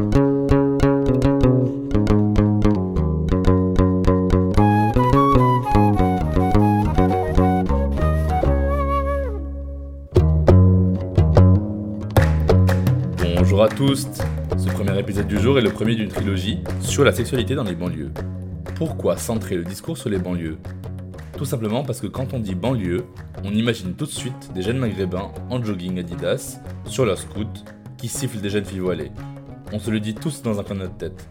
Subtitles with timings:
[0.00, 0.12] Bonjour
[13.62, 14.08] à tous,
[14.56, 17.74] ce premier épisode du jour est le premier d'une trilogie sur la sexualité dans les
[17.74, 18.10] banlieues.
[18.76, 20.56] Pourquoi centrer le discours sur les banlieues?
[21.36, 23.04] Tout simplement parce que quand on dit banlieue,
[23.44, 27.66] on imagine tout de suite des jeunes maghrébins en jogging Adidas, sur leur scout,
[27.98, 29.10] qui sifflent des jeunes filles voilées.
[29.72, 31.28] On se le dit tous dans un coin de tête.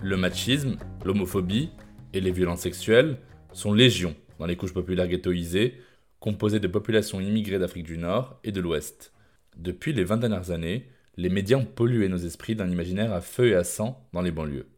[0.00, 1.70] Le machisme, l'homophobie
[2.12, 3.18] et les violences sexuelles
[3.52, 5.80] sont légion dans les couches populaires ghettoisées,
[6.20, 9.12] composées de populations immigrées d'Afrique du Nord et de l'Ouest.
[9.56, 13.48] Depuis les 20 dernières années, les médias ont pollué nos esprits d'un imaginaire à feu
[13.48, 14.68] et à sang dans les banlieues.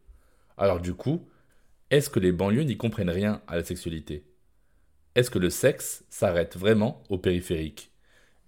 [0.57, 1.29] Alors du coup,
[1.91, 4.25] est-ce que les banlieues n'y comprennent rien à la sexualité?
[5.13, 7.91] Est-ce que le sexe s'arrête vraiment au périphérique?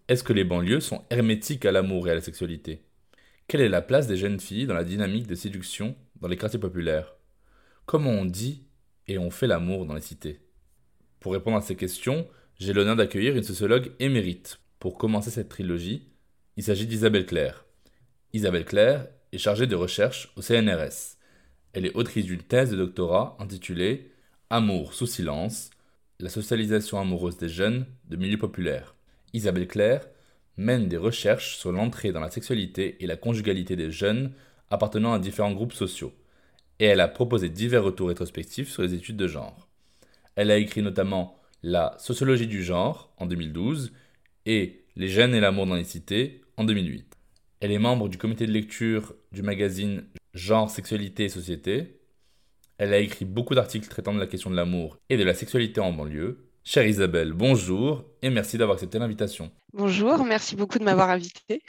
[0.08, 2.87] Est-ce que les banlieues sont hermétiques à l'amour et à la sexualité?
[3.48, 6.60] Quelle est la place des jeunes filles dans la dynamique de séduction dans les quartiers
[6.60, 7.16] populaires?
[7.86, 8.66] Comment on dit
[9.08, 10.42] et on fait l'amour dans les cités?
[11.22, 12.28] Pour répondre à ces questions,
[12.60, 16.10] j'ai l'honneur d'accueillir une sociologue émérite pour commencer cette trilogie.
[16.58, 17.64] Il s'agit d'Isabelle Claire.
[18.34, 21.16] Isabelle Claire est chargée de recherche au CNRS.
[21.72, 24.12] Elle est autrice d'une thèse de doctorat intitulée
[24.50, 25.70] Amour sous silence,
[26.20, 28.94] la socialisation amoureuse des jeunes de milieux populaires.
[29.32, 30.06] Isabelle Claire
[30.58, 34.34] mène des recherches sur l'entrée dans la sexualité et la conjugalité des jeunes
[34.70, 36.14] appartenant à différents groupes sociaux,
[36.80, 39.68] et elle a proposé divers retours rétrospectifs sur les études de genre.
[40.36, 43.92] Elle a écrit notamment La sociologie du genre en 2012
[44.46, 47.16] et Les jeunes et l'amour dans les cités en 2008.
[47.60, 52.00] Elle est membre du comité de lecture du magazine Genre, Sexualité et Société.
[52.78, 55.82] Elle a écrit beaucoup d'articles traitant de la question de l'amour et de la sexualité
[55.82, 56.47] en banlieue.
[56.70, 59.52] Chère Isabelle, bonjour et merci d'avoir accepté l'invitation.
[59.72, 61.64] Bonjour, merci beaucoup de m'avoir invité.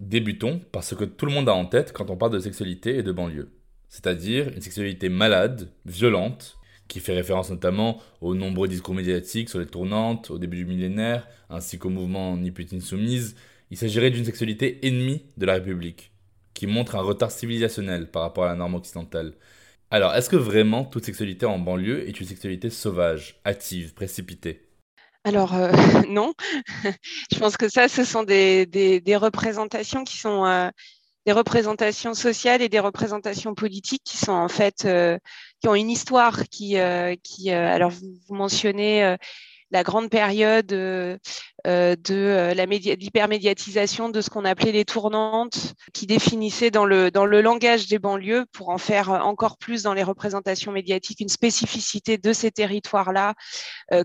[0.00, 2.96] Débutons par ce que tout le monde a en tête quand on parle de sexualité
[2.96, 3.52] et de banlieue,
[3.90, 6.56] c'est-à-dire une sexualité malade, violente,
[6.88, 11.28] qui fait référence notamment aux nombreux discours médiatiques sur les tournantes au début du millénaire,
[11.50, 13.36] ainsi qu'au mouvement Ni pute ni soumise.
[13.70, 16.10] Il s'agirait d'une sexualité ennemie de la République,
[16.54, 19.34] qui montre un retard civilisationnel par rapport à la norme occidentale.
[19.92, 24.68] Alors, est-ce que vraiment toute sexualité en banlieue est une sexualité sauvage, hâtive, précipitée?
[25.24, 25.72] Alors, euh,
[26.08, 26.32] non.
[27.32, 30.70] Je pense que ça, ce sont des, représentations qui sont euh,
[31.26, 35.18] des représentations sociales et des représentations politiques qui sont en fait, euh,
[35.60, 36.76] qui ont une histoire qui,
[37.24, 39.16] qui alors vous, mentionnez
[39.70, 41.16] la grande période euh,
[41.66, 47.10] euh, de euh, l'hypermédiatisation de ce qu'on appelait les tournantes, qui définissait dans le,
[47.40, 52.32] langage des banlieues, pour en faire encore plus dans les représentations médiatiques, une spécificité de
[52.32, 53.34] ces territoires-là,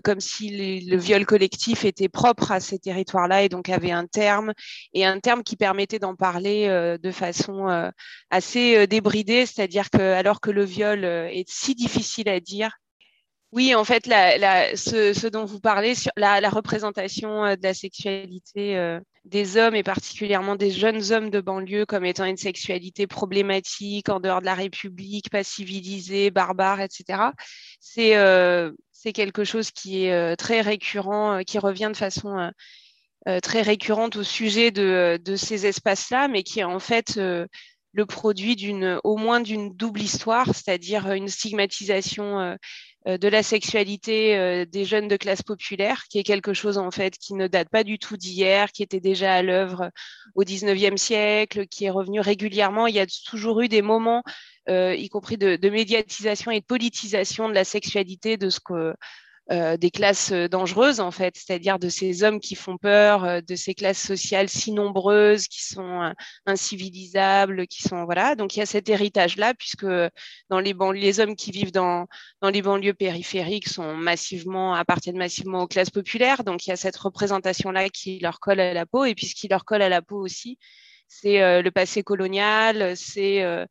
[0.04, 4.52] comme si le viol collectif était propre à ces territoires-là et donc avait un terme,
[4.92, 6.68] et un terme qui permettait d'en parler
[7.02, 7.90] de façon
[8.30, 12.70] assez débridée, c'est-à-dire que alors que le viol est si difficile à dire,
[13.56, 19.56] oui, en fait, ce, dont vous parlez, la, représentation euh, de la sexualité euh, des
[19.56, 24.42] hommes et particulièrement des jeunes hommes de banlieue comme étant une sexualité problématique, en dehors
[24.42, 27.30] de la République, pas civilisée, barbare, etc.,
[27.80, 28.72] c'est euh,
[29.14, 32.50] quelque chose qui est très récurrent, qui revient de façon
[33.40, 38.98] très récurrente au sujet de, ces espaces-là, mais qui est en fait le produit d'une,
[39.04, 42.56] au moins d'une double histoire, c'est-à-dire une stigmatisation
[43.06, 47.16] de la sexualité euh, des jeunes de classe populaire, qui est quelque chose en fait
[47.18, 49.90] qui ne date pas du tout d'hier, qui était déjà à l'œuvre
[50.34, 52.88] au 19e siècle, qui est revenu régulièrement.
[52.88, 54.24] Il y a toujours eu des moments,
[54.68, 58.94] euh, y compris de, de, médiatisation et de politisation de la sexualité, de ce que
[59.52, 63.54] euh, des classes dangereuses en fait, c'est-à-dire de ces hommes qui font peur, euh, de
[63.54, 66.10] ces classes sociales si nombreuses, qui sont euh,
[66.46, 68.34] incivilisables, qui sont voilà.
[68.34, 69.86] Donc il y a cet héritage-là puisque
[70.50, 72.06] dans les banlieues, les hommes qui vivent dans
[72.40, 76.42] dans les banlieues périphériques sont massivement appartiennent massivement aux classes populaires.
[76.42, 79.36] Donc il y a cette représentation-là qui leur colle à la peau et puis ce
[79.36, 80.58] qui leur colle à la peau aussi,
[81.06, 83.66] c'est euh, le passé colonial, c'est euh,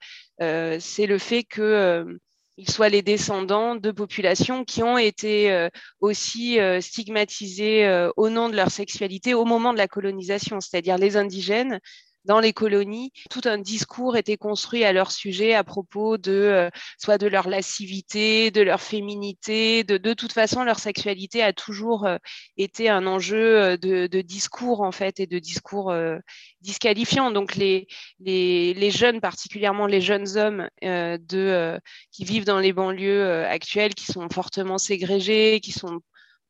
[0.79, 2.17] c'est le fait que
[2.57, 5.69] ils soient les descendants de populations qui ont été euh,
[5.99, 10.97] aussi euh, stigmatisées euh, au nom de leur sexualité au moment de la colonisation, c'est-à-dire
[10.97, 11.79] les indigènes
[12.25, 16.69] dans les colonies, tout un discours était construit à leur sujet à propos de euh,
[16.97, 22.17] soit de leur lascivité, de leur féminité, de toute façon leur sexualité a toujours euh,
[22.57, 25.93] été un enjeu euh, de, discours en fait et de discours
[26.61, 27.31] disqualifiants.
[27.31, 27.87] Donc les,
[28.19, 34.77] les, jeunes, particulièrement les jeunes hommes qui vivent dans les banlieues actuelles, qui sont fortement
[34.77, 36.01] ségrégés, qui sont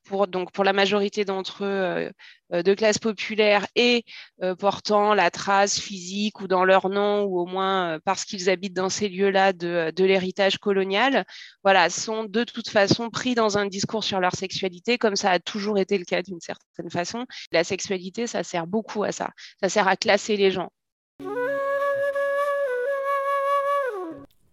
[0.06, 2.10] pour, donc pour la majorité d'entre eux euh,
[2.54, 4.06] euh, de classe populaire et
[4.44, 8.75] euh, portant la trace physique ou dans leur nom ou au moins parce qu'ils habitent
[8.75, 11.25] dans ces lieux-là de, de l'héritage colonial,
[11.63, 15.40] voilà, sont de toute façon pris dans un discours sur leur sexualité comme ça a
[15.40, 17.25] toujours été le cas d'une certaine façon.
[17.52, 19.31] La sexualité, ça sert beaucoup à ça.
[19.62, 20.69] Ça sert à classer les gens.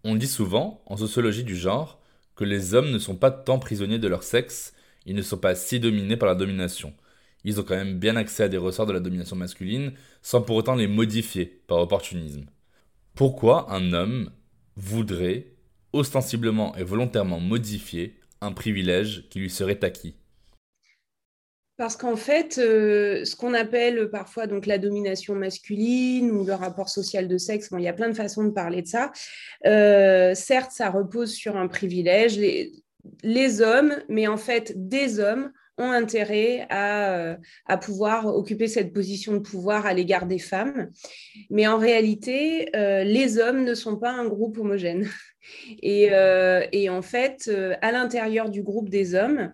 [0.05, 1.99] On dit souvent, en sociologie du genre,
[2.35, 4.73] que les hommes ne sont pas tant prisonniers de leur sexe
[5.05, 6.93] ils ne sont pas si dominés par la domination.
[7.43, 10.55] Ils ont quand même bien accès à des ressorts de la domination masculine sans pour
[10.55, 12.45] autant les modifier par opportunisme.
[13.15, 14.31] Pourquoi un homme
[14.75, 15.47] voudrait
[15.91, 20.15] ostensiblement et volontairement modifier un privilège qui lui serait acquis?
[21.75, 26.87] Parce qu'en fait, euh, ce qu'on appelle parfois donc la domination masculine ou le rapport
[26.87, 29.11] social de sexe, il y a plein de façons de parler de ça.
[29.65, 32.37] Euh, certes, ça repose sur un privilège
[33.61, 39.39] hommes, mais en fait des hommes, ont intérêt à, à, pouvoir occuper cette position de
[39.39, 40.91] pouvoir à l'égard des femmes.
[41.49, 45.09] Mais en réalité, euh, les hommes ne sont pas un groupe homogène.
[45.81, 49.51] Et, euh, en fait, euh, à l'intérieur du groupe des hommes,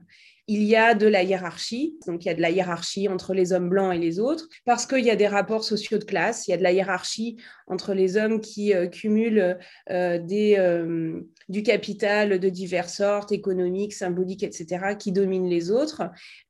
[0.49, 3.53] il y a de la hiérarchie, donc il y a de la hiérarchie entre les
[3.53, 6.51] hommes blancs et les autres, parce qu'il y a des rapports sociaux de classe, il
[6.51, 7.37] y a de la hiérarchie
[7.67, 9.59] entre les hommes qui euh, cumulent
[9.91, 16.01] euh, euh, du capital de diverses sortes, économiques, symboliques, etc., qui dominent les autres.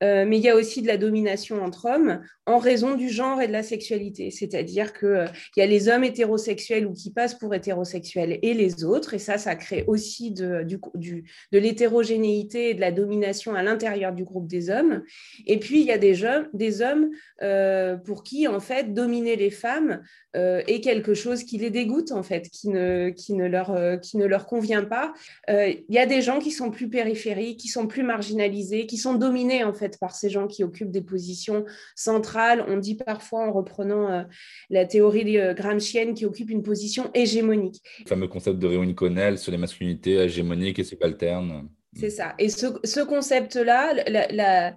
[0.02, 3.48] mais il y a aussi de la domination entre hommes en raison du genre et
[3.48, 8.40] de la sexualité, c'est-à-dire qu'il y a les hommes hétérosexuels ou qui passent pour hétérosexuels
[8.42, 13.54] et les autres, et ça, ça crée aussi de, de l'hétérogénéité et de la domination
[13.56, 15.04] à l'intérieur du groupe des hommes.
[15.46, 17.10] Et puis, il y a des, jeunes, des hommes
[17.42, 20.02] euh, pour qui, en fait, dominer les femmes
[20.36, 23.98] euh, est quelque chose qui les dégoûte, en fait, qui ne, qui ne, leur, euh,
[23.98, 25.14] qui ne leur convient pas.
[25.48, 29.16] il y a des gens qui sont plus périphériques, qui sont plus marginalisés, qui sont
[29.16, 31.66] dominés, en fait, par ces gens qui occupent des positions
[31.96, 32.64] centrales.
[32.68, 34.26] On dit parfois, en reprenant
[34.70, 37.82] la théorie gramscienne, qui occupe une position hégémonique.
[38.04, 41.70] Le fameux concept de Réunion Connell sur les masculinités hégémoniques et subalternes.
[41.98, 42.12] C'est mm.
[42.12, 42.36] ça.
[42.40, 44.76] Et ce, concept-là, la,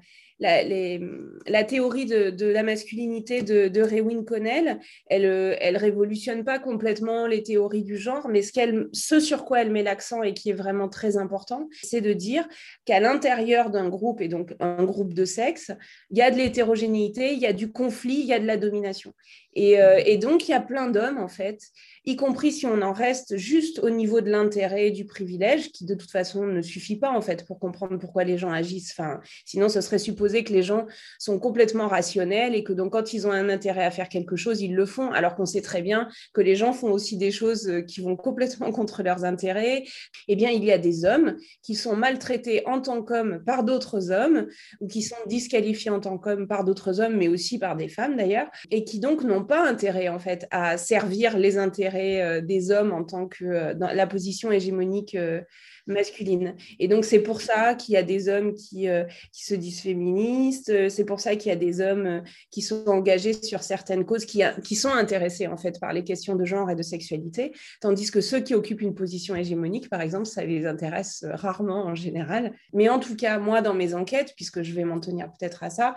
[1.47, 7.43] la, théorie de, la masculinité de, de Rewin Connell, elle ne révolutionne pas complètement les
[7.43, 10.88] théories du genre, mais ce, ce sur quoi elle met l'accent et qui est vraiment
[10.88, 12.49] très important, c'est de dire
[12.85, 15.70] qu'à l'intérieur d'un groupe, et donc un groupe de sexe,
[16.11, 18.56] il y a de l'hétérogénéité, il y a du conflit, il y a de la
[18.56, 19.12] domination.
[19.54, 21.60] Et, euh, et donc, il y a plein d'hommes, en fait,
[22.04, 25.94] y compris si on en reste juste au niveau de l'intérêt du privilège, qui de
[25.94, 28.93] toute façon ne suffit pas en fait pour comprendre pourquoi les gens agissent.
[28.99, 30.87] Enfin, sinon, ce serait supposer que les gens
[31.19, 34.60] sont complètement rationnels et que donc quand ils ont un intérêt à faire quelque chose,
[34.60, 37.69] ils le font, alors qu'on sait très bien que les gens font aussi des choses
[37.69, 39.84] euh, qui vont complètement contre leurs intérêts.
[40.26, 44.10] Eh bien, il y a des hommes qui sont maltraités en tant qu'hommes par d'autres
[44.10, 44.49] hommes
[44.81, 48.16] ou qui sont disqualifiés en tant qu'hommes par d'autres hommes, mais aussi par des femmes
[48.16, 52.71] d'ailleurs, et qui donc n'ont pas intérêt en fait à servir les intérêts euh, des
[52.71, 55.43] hommes en tant que euh, dans la position hégémonique euh,
[55.87, 56.55] masculine.
[56.79, 59.81] Et donc, c'est pour ça qu'il y a des hommes qui, euh, qui se disent
[59.81, 62.21] féministes, euh, c'est pour ça qu'il y a des hommes euh,
[62.51, 66.37] qui sont engagés sur certaines causes, qui, qui sont intéressés en fait par les questions
[66.37, 70.27] de genre et de sexualité, tandis que ceux qui occupent une position hégémonique, par exemple,
[70.27, 72.53] ça les intéresse rarement en général.
[72.73, 75.71] Mais en tout cas, moi, dans mes enquêtes, puisque je vais m'en tenir peut-être à
[75.71, 75.95] ça,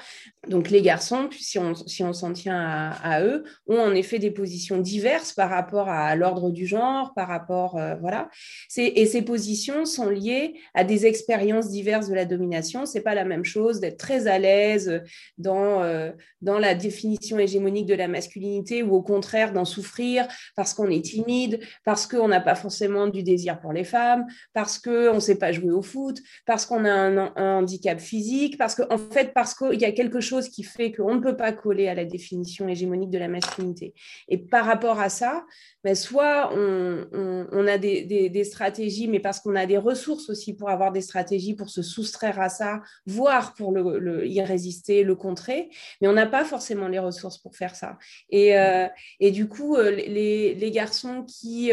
[0.48, 4.32] donc les garçons, si on si on s'en tient à, eux, ont en effet des
[4.32, 8.30] positions diverses par rapport à l'ordre du genre, par rapport, voilà.
[8.77, 12.86] Et ces positions sont liées à des expériences diverses de la domination.
[12.86, 15.01] C'est pas la même chose d'être très à l'aise
[15.38, 20.74] dans, euh, dans la définition hégémonique de la masculinité ou au contraire d'en souffrir parce
[20.74, 25.15] qu'on est timide, parce qu'on n'a pas forcément du désir pour les femmes, parce qu'on
[25.15, 28.98] ne sait pas jouer au foot, parce qu'on a un, handicap physique, parce qu'en en
[28.98, 31.96] fait, parce qu'il y a quelque chose qui fait qu'on ne peut pas coller à
[31.96, 33.94] la définition hégémonique de la masculinité.
[34.29, 35.46] Et par rapport à ça,
[35.84, 40.55] ben, soit on, on, a des, des stratégies, mais parce qu'on a des ressources aussi
[40.55, 45.15] pour avoir des stratégies pour se soustraire à ça, voire pour le, y résister, le
[45.15, 45.69] contrer,
[46.01, 47.98] mais on n'a pas forcément les ressources pour faire ça.
[48.29, 48.88] Et, euh,
[49.19, 51.72] et du coup, euh, les, les garçons qui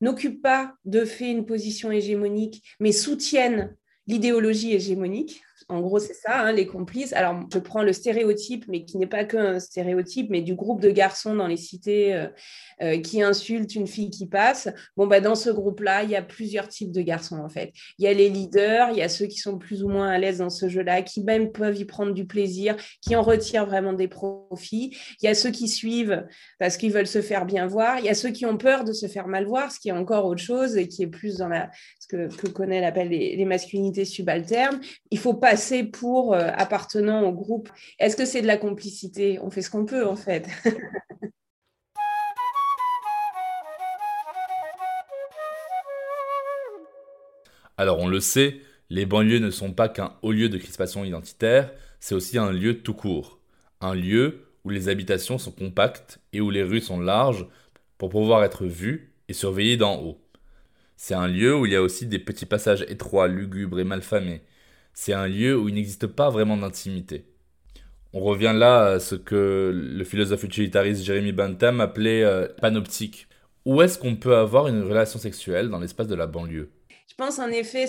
[0.00, 3.74] n'occupent pas de fait une position hégémonique, mais soutiennent
[4.06, 7.12] l'idéologie hégémonique, en gros, c'est ça, hein, les complices.
[7.12, 10.90] Alors, je prends le stéréotype, mais qui n'est pas qu'un stéréotype, mais du groupe de
[10.90, 12.26] garçons dans les cités euh,
[12.82, 14.68] euh, qui insultent une fille qui passe.
[14.96, 17.72] Bon, bah, dans ce groupe-là, il y a plusieurs types de garçons, en fait.
[17.98, 20.18] Il y a les leaders, il y a ceux qui sont plus ou moins à
[20.18, 23.92] l'aise dans ce jeu-là, qui même peuvent y prendre du plaisir, qui en retirent vraiment
[23.92, 24.96] des profits.
[25.22, 26.26] Il y a ceux qui suivent
[26.58, 27.98] parce qu'ils veulent se faire bien voir.
[27.98, 29.92] Il y a ceux qui ont peur de se faire mal voir, ce qui est
[29.92, 33.36] encore autre chose et qui est plus dans la, ce que, que Connell appelle les,
[33.36, 34.80] les masculinités subalternes.
[35.10, 35.45] Il faut pas
[35.92, 39.38] pour euh, appartenant au groupe Est-ce que c'est de la complicité?
[39.42, 40.48] On fait ce qu'on peut en fait.
[47.78, 51.70] Alors on le sait, les banlieues ne sont pas qu'un haut lieu de crispation identitaire,
[52.00, 53.38] c'est aussi un lieu tout court.
[53.82, 57.46] Un lieu où les habitations sont compactes et où les rues sont larges
[57.98, 60.18] pour pouvoir être vues et surveillées d'en haut.
[60.96, 64.42] C'est un lieu où il y a aussi des petits passages étroits, lugubres et malfamés,
[64.96, 67.26] c'est un lieu où il n'existe pas vraiment d'intimité.
[68.14, 73.28] On revient là à ce que le philosophe utilitariste Jérémy Bentham appelait euh, panoptique.
[73.66, 76.70] Où est-ce qu'on peut avoir une relation sexuelle dans l'espace de la banlieue?
[77.16, 77.86] Pense en effet,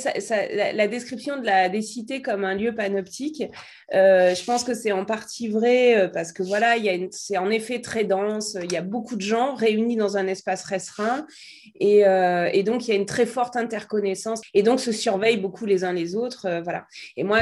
[0.74, 3.44] la, description de la, des cités comme un lieu panoptique,
[3.94, 6.76] euh, je pense que c'est en partie vrai euh, parce que voilà,
[7.12, 10.64] c'est en effet très dense, il y a beaucoup de gens réunis dans un espace
[10.64, 11.26] restreint
[11.80, 15.42] et, euh, et, donc il y a une très forte interconnaissance et donc se surveillent
[15.42, 16.62] beaucoup les uns les autres.
[16.64, 16.86] voilà.
[17.16, 17.40] Et moi,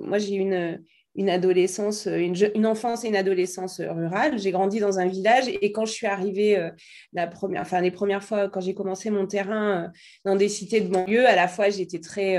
[0.00, 0.80] moi j'ai une
[1.18, 4.38] une adolescence, euh, une, enfance et une adolescence rurale.
[4.38, 6.70] J'ai grandi dans un village et quand je suis arrivée euh,
[7.12, 9.88] la première, enfin les premières fois quand j'ai commencé mon terrain euh,
[10.24, 12.38] dans des cités de banlieue, à la fois j'étais très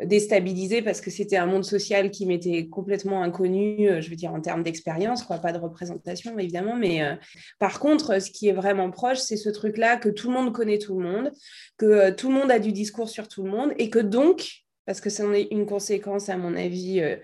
[0.00, 4.40] déstabilisée parce que c'était un monde social qui m'était complètement inconnu, je veux dire en
[4.40, 7.00] termes d'expérience, quoi, pas de représentation évidemment, mais
[7.58, 10.78] par contre, ce qui est vraiment proche, c'est ce truc-là que tout le monde connaît
[10.78, 11.32] tout le monde,
[11.78, 15.00] que tout le monde a du discours sur tout le monde et que donc, parce
[15.00, 17.16] que ça en est une conséquence à mon avis euh,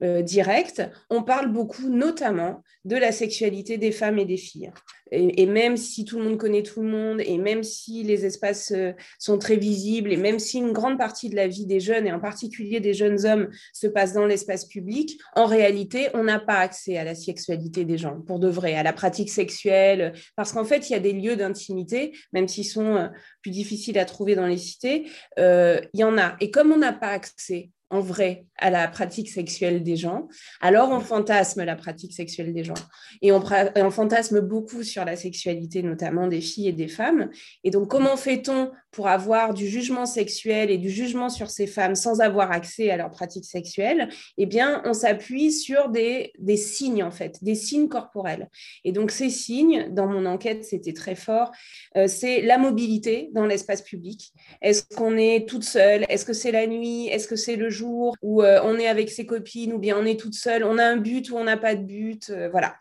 [0.00, 4.70] direct, on parle beaucoup notamment de la sexualité des femmes et des filles.
[5.10, 8.72] Et, même si tout le monde connaît tout le monde, et même si les espaces
[8.72, 12.06] euh, sont très visibles, et même si une grande partie de la vie des jeunes,
[12.06, 16.40] et en particulier des jeunes hommes, se passe dans l'espace public, en réalité, on n'a
[16.40, 20.52] pas accès à la sexualité des gens, pour de vrai, à la pratique sexuelle, parce
[20.52, 23.08] qu'en fait, il y a des lieux d'intimité, même s'ils sont euh,
[23.42, 26.36] plus difficiles à trouver dans les cités, il y en a.
[26.40, 30.28] Et comme on n'a pas accès en vrai à la pratique sexuelle des gens,
[30.60, 32.74] alors on fantasme la pratique sexuelle des gens.
[33.22, 33.42] Et on,
[33.76, 37.30] on, fantasme beaucoup sur la sexualité, notamment des filles et des femmes.
[37.62, 41.94] Et donc, comment fait-on pour avoir du jugement sexuel et du jugement sur ces femmes
[41.94, 44.08] sans avoir accès à leur pratique sexuelle?
[44.38, 48.48] Eh bien, on s'appuie sur des, des signes, en fait, des signes corporels.
[48.84, 51.50] Et donc, ces signes, dans mon enquête, c'était très fort,
[51.96, 54.32] euh, c'est la mobilité dans l'espace public.
[54.62, 56.06] Est-ce qu'on est toute seule?
[56.08, 57.08] Est-ce que c'est la nuit?
[57.08, 57.83] Est-ce que c'est le jour?
[57.84, 60.84] Où euh, on est avec ses copines ou bien on est toute seule, on a
[60.84, 62.74] un but ou on n'a pas de but, euh, voilà.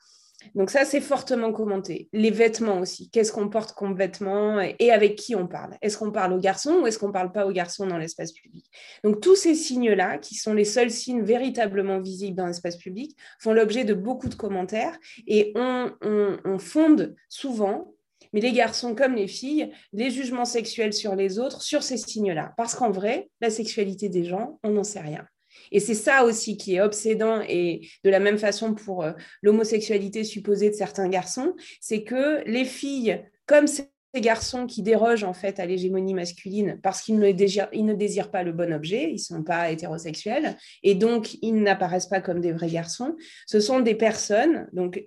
[0.56, 2.10] Donc ça, c'est fortement commenté.
[2.12, 3.10] Les vêtements aussi.
[3.10, 5.78] Qu'est-ce qu'on porte comme vêtements et avec qui on parle?
[5.82, 8.34] Est-ce qu'on parle aux garçons ou est-ce qu'on ne parle pas aux garçons dans l'espace
[8.34, 8.66] public?
[9.06, 13.54] Donc tous ces signes-là, qui sont les seuls signes véritablement visibles dans l'espace public, font
[13.54, 17.93] l'objet de beaucoup de commentaires et on fonde souvent
[18.34, 22.54] mais les garçons comme les filles, les jugements sexuels sur les autres, sur ces signes-là.
[22.58, 25.26] Parce qu'en vrai, la sexualité des gens, on n'en sait rien.
[25.72, 29.12] Et c'est ça aussi qui est obsédant, et de la même façon pour euh,
[29.42, 35.34] l'homosexualité supposée de certains garçons, c'est que les filles, comme ces garçons qui dérogent en
[35.34, 39.44] fait à l'hégémonie masculine parce qu'ils ne, désirent, pas le bon objet, ils ne sont
[39.44, 43.16] pas hétérosexuels, et donc ils n'apparaissent pas comme des vrais garçons,
[43.48, 45.04] ce sont des personnes, donc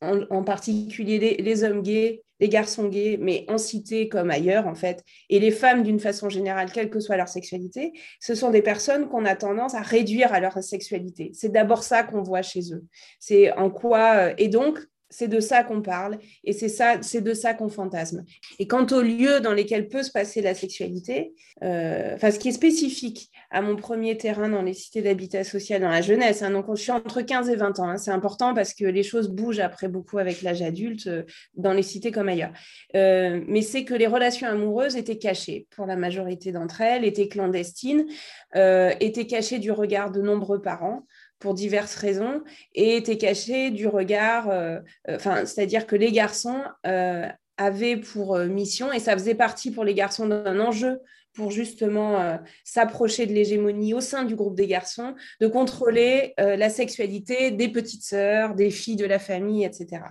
[0.00, 5.04] en, particulier les, hommes gays, les garçons gays, mais en cité comme ailleurs, en fait,
[5.28, 9.08] et les femmes d'une façon générale, quelle que soit leur sexualité, ce sont des personnes
[9.08, 11.30] qu'on a tendance à réduire à leur sexualité.
[11.34, 12.84] C'est d'abord ça qu'on voit chez eux.
[13.18, 14.16] C'est en quoi.
[14.16, 14.78] Euh, et donc,
[15.10, 18.24] c'est de ça qu'on parle et c'est de ça qu'on fantasme.
[18.58, 22.52] Et quant aux lieux dans lesquels peut se passer la sexualité, euh, ce qui est
[22.52, 26.66] spécifique à mon premier terrain dans les cités d'habitat social dans la jeunesse, hein, donc
[26.70, 29.60] je suis entre 15 et 20 ans, hein, c'est important parce que les choses bougent
[29.60, 31.22] après beaucoup avec l'âge adulte euh,
[31.54, 32.52] dans les cités comme ailleurs.
[32.94, 37.28] Euh, mais c'est que les relations amoureuses étaient cachées pour la majorité d'entre elles, étaient
[37.28, 38.06] clandestines,
[38.54, 41.04] étaient cachées du regard de nombreux parents
[41.38, 42.42] pour diverses raisons
[42.74, 44.78] et était caché du regard, euh,
[45.08, 47.26] euh, enfin, c'est-à-dire que les garçons euh,
[47.56, 51.00] avaient pour mission, et ça faisait partie pour les garçons d'un enjeu
[51.38, 56.56] pour justement euh, s'approcher de l'hégémonie au sein du groupe des garçons, de contrôler euh,
[56.56, 60.02] la sexualité des petites sœurs, des filles de la famille, etc.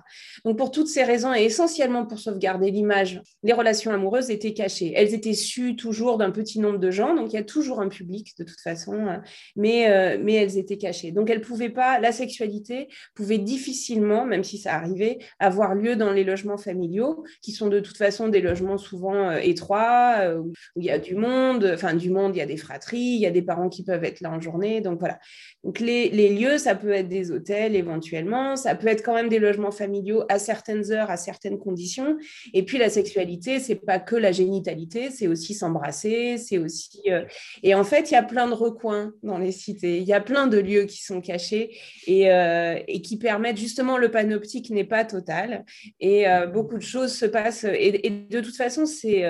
[0.46, 4.93] Donc pour toutes ces raisons, et essentiellement pour sauvegarder l'image, les relations amoureuses étaient cachées.
[4.96, 7.89] Elles étaient sues toujours d'un petit nombre de gens, donc il y a toujours un
[7.89, 9.22] public de toute façon, hein,
[9.57, 11.12] mais, mais elles étaient cachées.
[11.12, 16.13] Donc elles pouvaient pas, la sexualité pouvait difficilement, même si ça arrivait, avoir lieu dans
[16.13, 20.89] les logements familiaux, qui sont de toute façon des logements souvent étroits, où il y
[20.89, 23.41] a du monde, enfin du monde, il y a des fratries, il y a des
[23.41, 25.19] parents qui peuvent être là en journée, donc voilà.
[25.63, 29.39] Donc les, lieux, ça peut être des hôtels éventuellement, ça peut être quand même des
[29.39, 32.17] logements familiaux à certaines heures, à certaines conditions.
[32.53, 37.01] Et puis la sexualité, c'est pas que la génitalité, c'est aussi s'embrasser, c'est aussi.
[37.07, 37.25] Euh,
[37.63, 40.21] et en fait, il y a plein de recoins dans les cités, il y a
[40.21, 45.05] plein de lieux qui sont cachés et, euh, qui permettent justement le panoptique n'est pas
[45.05, 45.65] total
[46.00, 47.65] et euh, beaucoup de choses se passent.
[47.65, 49.25] Et de toute façon, c'est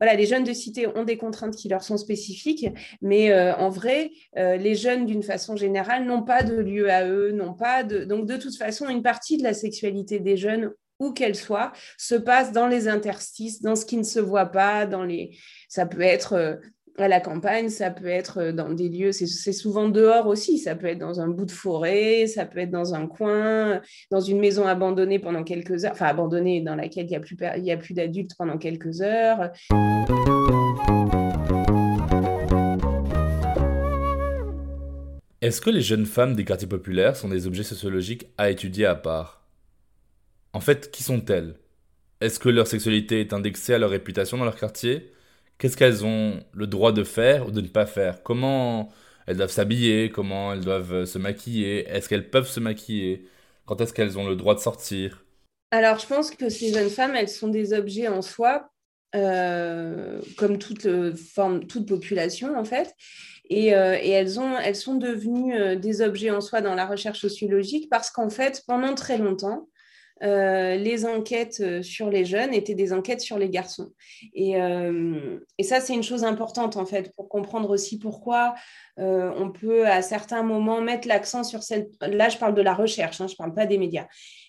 [0.00, 2.66] les jeunes de cité ont des contraintes qui leur sont spécifiques,
[3.02, 7.06] mais euh, en vrai, euh, les jeunes, d'une façon générale, n'ont pas de lieu à
[7.06, 8.04] eux, n'ont pas de...
[8.04, 12.14] Donc, de toute façon, une partie de la sexualité des jeunes où qu'elle soit, se
[12.14, 15.36] passe dans les interstices, dans ce qui ne se voit pas, dans les...
[15.68, 16.56] Ça peut être euh,
[17.02, 20.86] à la campagne, ça peut être dans des lieux, c'est souvent dehors aussi, ça peut
[20.86, 23.80] être dans un bout de forêt, ça peut être dans un coin,
[24.10, 27.36] dans une maison abandonnée pendant quelques heures, enfin abandonnée dans laquelle il n'y a plus,
[27.36, 29.50] plus d'adultes pendant quelques heures.
[35.40, 38.94] Est-ce que les jeunes femmes des quartiers populaires sont des objets sociologiques à étudier à
[38.94, 39.46] part?
[40.52, 41.54] En fait, qui sont-elles?
[42.20, 45.12] Est-ce que leur sexualité est indexée à leur réputation dans leur quartier?
[45.60, 48.22] Qu'est-ce qu'elles ont le droit de faire ou de ne pas faire?
[48.24, 48.88] Comment
[49.26, 50.10] elles doivent s'habiller?
[50.10, 51.86] Comment elles doivent se maquiller?
[51.88, 53.28] Est-ce qu'elles peuvent se maquiller?
[53.66, 55.24] Quand est-ce qu'elles ont le droit de sortir?
[55.70, 58.72] Alors, je pense que ces jeunes femmes, elles sont des objets en soi,
[59.14, 62.94] euh, comme toute, forme, toute population en fait.
[63.48, 67.20] Et, euh, elles, ont, elles sont devenues euh, des objets en soi dans la recherche
[67.20, 69.68] sociologique parce qu'en fait, pendant très longtemps,
[70.22, 73.90] euh, les enquêtes euh, sur les jeunes étaient des enquêtes sur les garçons.
[74.34, 78.54] Et, euh, et ça, c'est une chose importante, en fait, pour comprendre aussi pourquoi
[79.02, 81.90] on peut, à certains moments, mettre l'accent sur cette...
[82.02, 84.06] Là, je parle de la recherche, hein, je ne parle pas des médias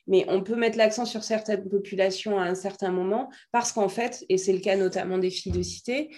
[0.07, 4.25] mais on peut mettre l'accent sur certaines populations à un certain moment parce qu'en fait,
[4.29, 6.09] et c'est le cas notamment des filles de cité,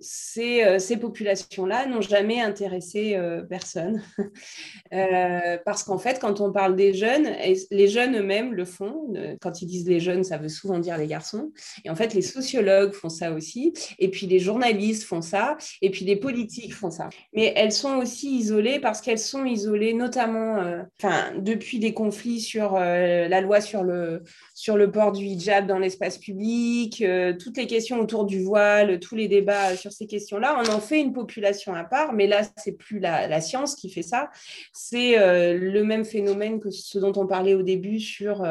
[0.00, 3.18] ces, populations-là n'ont jamais intéressé
[3.48, 4.02] personne.
[5.64, 7.28] parce qu'en fait, quand on parle des jeunes,
[7.70, 9.14] les jeunes eux-mêmes le font.
[9.40, 11.52] Quand ils disent les jeunes, ça veut souvent dire les garçons.
[11.84, 13.72] Et en fait, les sociologues font ça aussi.
[13.98, 15.56] Et puis les journalistes font ça.
[15.82, 17.08] Et puis les politiques font ça.
[17.32, 20.56] Mais elles sont aussi isolées parce qu'elles sont isolées notamment
[20.98, 24.22] enfin, depuis des conflits sur sur euh, la loi sur le,
[24.56, 28.98] sur le port du hijab dans l'espace public, euh, toutes les questions autour du voile,
[29.00, 30.58] tous les débats sur ces questions-là.
[30.64, 34.02] On en fait une population à part, mais là, c'est plus la, science qui fait
[34.02, 34.30] ça.
[34.72, 38.46] C'est euh, le même phénomène que ce dont on parlait au début sur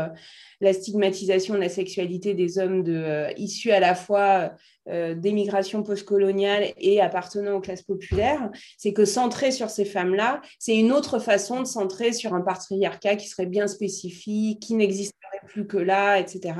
[0.62, 4.52] la stigmatisation de la sexualité des hommes de, issus à la fois
[4.88, 10.78] euh, d'émigration postcoloniale et appartenant aux classes populaires, c'est que centrer sur ces femmes-là, c'est
[10.78, 15.68] une autre façon de centrer sur un patriarcat qui serait bien spécifique, qui n'existerait plus
[15.68, 16.54] que là, etc.,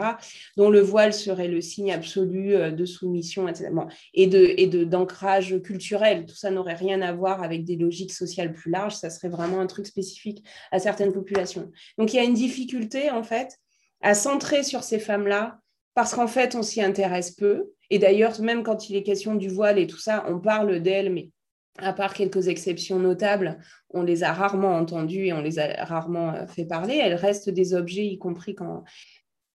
[0.58, 3.70] dont le voile serait le signe absolu euh, de soumission, etc.,
[4.14, 6.26] et de et d'ancrage culturel.
[6.26, 9.60] Tout ça n'aurait rien à voir avec des logiques sociales plus larges, ça serait vraiment
[9.60, 11.72] un truc spécifique à certaines populations.
[11.98, 13.58] Donc il y a une difficulté, en fait,
[14.02, 15.60] à centrer sur ces femmes-là
[15.94, 17.72] parce qu'en fait, on s'y intéresse peu.
[17.90, 21.12] Et d'ailleurs, même quand il est question du voile et tout ça, on parle d'elles,
[21.12, 21.30] mais
[21.78, 23.58] à part quelques exceptions notables,
[23.90, 26.96] on les a rarement entendues et on les a rarement euh, fait parler.
[26.96, 28.84] Elles restent des objets, y compris quand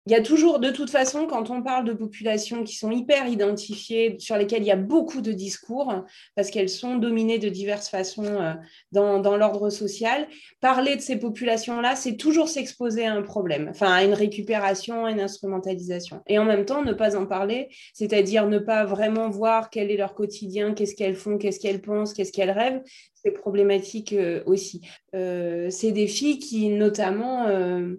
[0.06, 3.26] il y a toujours, de toute façon, quand on parle de populations qui sont hyper
[3.28, 7.88] identifiées, sur lesquelles il y a beaucoup de discours, parce qu'elles sont dominées de diverses
[7.88, 8.54] façons euh,
[8.92, 10.26] dans, l'ordre social,
[10.60, 15.10] parler de ces populations-là, c'est toujours s'exposer à un problème, enfin à une récupération, à
[15.10, 16.22] une instrumentalisation.
[16.26, 19.96] Et en même temps, ne pas en parler, c'est-à-dire ne pas vraiment voir quel est
[19.96, 22.82] leur quotidien, qu'est-ce qu'elles font, qu'est-ce qu'elles pensent, qu'est-ce qu'elles rêvent,
[23.22, 24.80] c'est problématique euh, aussi.
[25.14, 27.94] Euh, c'est des filles qui, notamment, euh,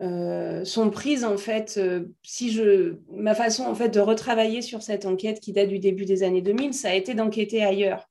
[0.00, 5.06] sont prises en fait, euh, si je, ma façon en fait de retravailler sur cette
[5.06, 8.08] enquête qui date du début des années 2000, ça a été d'enquêter ailleurs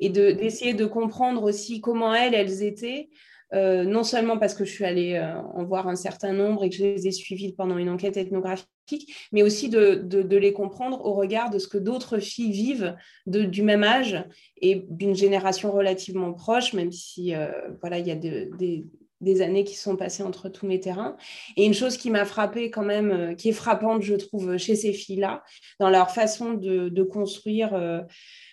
[0.00, 3.10] et d'essayer de, comprendre aussi comment elles, elles étaient,
[3.52, 5.18] euh, non seulement parce que je suis allée
[5.54, 9.14] en voir un certain nombre et que je les ai suivies pendant une enquête ethnographique,
[9.32, 13.44] mais aussi de, de, les comprendre au regard de ce que d'autres filles vivent de,
[13.44, 14.24] du même âge
[14.56, 17.34] et d'une génération relativement proche, même si
[17.82, 18.86] voilà, il y a des
[19.20, 21.16] des années qui sont passées entre tous mes terrains.
[21.56, 24.76] Et une chose qui m'a frappée quand même, euh, qui est frappante, je trouve, chez
[24.76, 25.42] ces filles-là,
[25.78, 28.00] dans leur façon de, construire euh,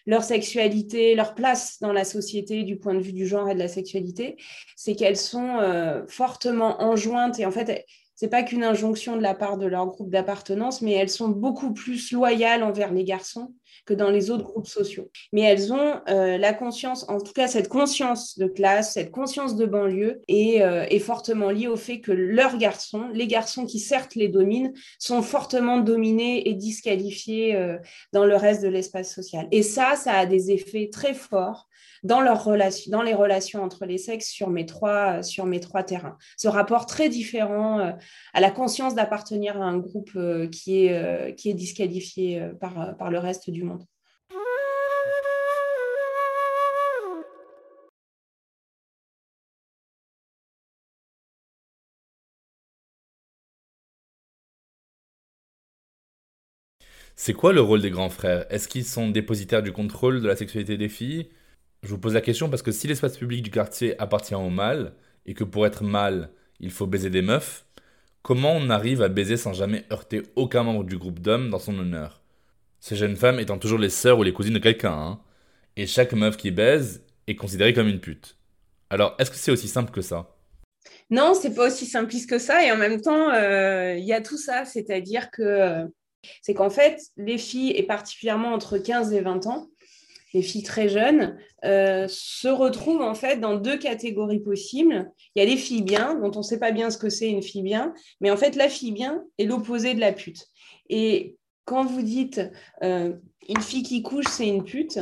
[0.06, 3.60] leur sexualité, leur place dans la société du point de vue du genre et de
[3.60, 4.38] la sexualité,
[4.75, 9.36] c'est qu'elles sont euh, fortement enjointes et en fait, c'est pas qu'une injonction de la
[9.36, 13.53] part de leur groupe d'appartenance, mais elles sont beaucoup plus loyales envers les garçons
[13.86, 15.10] que dans les autres groupes sociaux.
[15.34, 19.56] Mais elles ont euh, la conscience, en tout cas cette conscience de classe, cette conscience
[19.56, 23.80] de banlieue est, euh, est, fortement liée au fait que leurs garçons, les garçons qui
[23.80, 27.78] certes les dominent, sont fortement dominés et disqualifiés euh,
[28.13, 29.48] dans le reste de l'espace social.
[29.52, 31.68] Et ça, ça a des effets très forts
[32.04, 35.84] dans, leur relation, dans les relations entre les sexes sur mes trois, sur mes trois
[35.84, 36.18] terrains.
[36.38, 37.96] Ce rapport très différent
[38.34, 40.12] à la conscience d'appartenir à un groupe
[40.52, 43.66] qui, est, qui est disqualifié par, par le reste du monde.
[57.17, 58.45] C'est quoi le rôle des grands frères?
[58.51, 61.30] Est-ce qu'ils sont dépositaires du contrôle de la sexualité des filles?
[61.84, 64.93] Je vous pose la question parce que si l'espace public du quartier appartient au mâle,
[65.25, 67.65] et que pour être mâle, il faut baiser des meufs,
[68.23, 71.77] comment on arrive à baiser sans jamais heurter aucun membre du groupe d'hommes dans son
[71.80, 72.21] honneur?
[72.80, 75.20] Ces jeunes femmes étant toujours les sœurs ou les cousines de quelqu'un, hein,
[75.76, 78.38] et chaque meuf qui baise est considérée comme une pute.
[78.90, 80.36] Alors, est-ce que c'est aussi simple que ça?
[81.10, 84.22] Non, c'est pas aussi simpliste que ça, et en même temps, euh, il y a
[84.22, 85.86] tout ça, c'est-à-dire que euh,
[86.42, 89.68] c'est qu'en fait, les filles, et particulièrement entre 15 et 20 ans,
[90.34, 95.10] les filles très jeunes, euh, se retrouvent en fait dans deux catégories possibles.
[95.36, 97.30] Il y a les filles bien, dont on ne sait pas bien ce que c'est
[97.30, 100.46] une fille bien, mais en fait, la fille bien est l'opposé de la pute.
[100.90, 101.37] Et
[101.67, 102.41] quand vous dites
[102.82, 103.13] euh,
[103.49, 104.99] une fille qui couche, c'est une pute,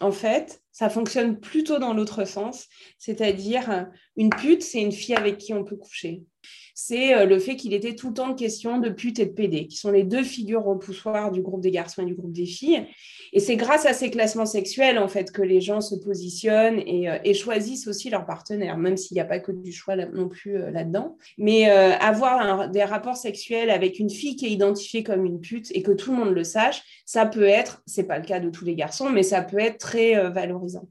[0.00, 5.38] en fait, ça fonctionne plutôt dans l'autre sens, c'est-à-dire une pute, c'est une fille avec
[5.38, 6.22] qui on peut coucher
[6.74, 9.68] c'est euh, le fait qu'il était tout le temps question de pute et de PD,
[9.68, 12.84] qui sont les deux figures repoussoires du groupe des garçons et du groupe des filles.
[13.32, 17.08] Et c'est grâce à ces classements sexuels, en fait, que les gens se positionnent et,
[17.08, 20.56] euh, choisissent aussi leur partenaire, même s'il n'y a pas que du choix non plus
[20.56, 21.16] euh, là-dedans.
[21.38, 25.82] Mais avoir des rapports sexuels avec une fille qui est identifiée comme une pute et
[25.82, 28.64] que tout le monde le sache, ça peut être, c'est pas le cas de tous
[28.64, 30.88] les garçons, mais ça peut être très valorisant.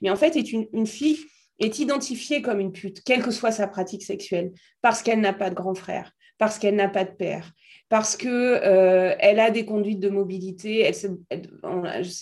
[0.00, 1.18] Mais en fait, est une fille
[1.58, 5.50] est identifiée comme une pute, quelle que soit sa pratique sexuelle, parce qu'elle n'a pas
[5.50, 7.52] de grand frère, parce qu'elle n'a pas de père,
[7.88, 10.92] parce que euh, elle a des conduites de mobilité.
[10.92, 11.08] C'est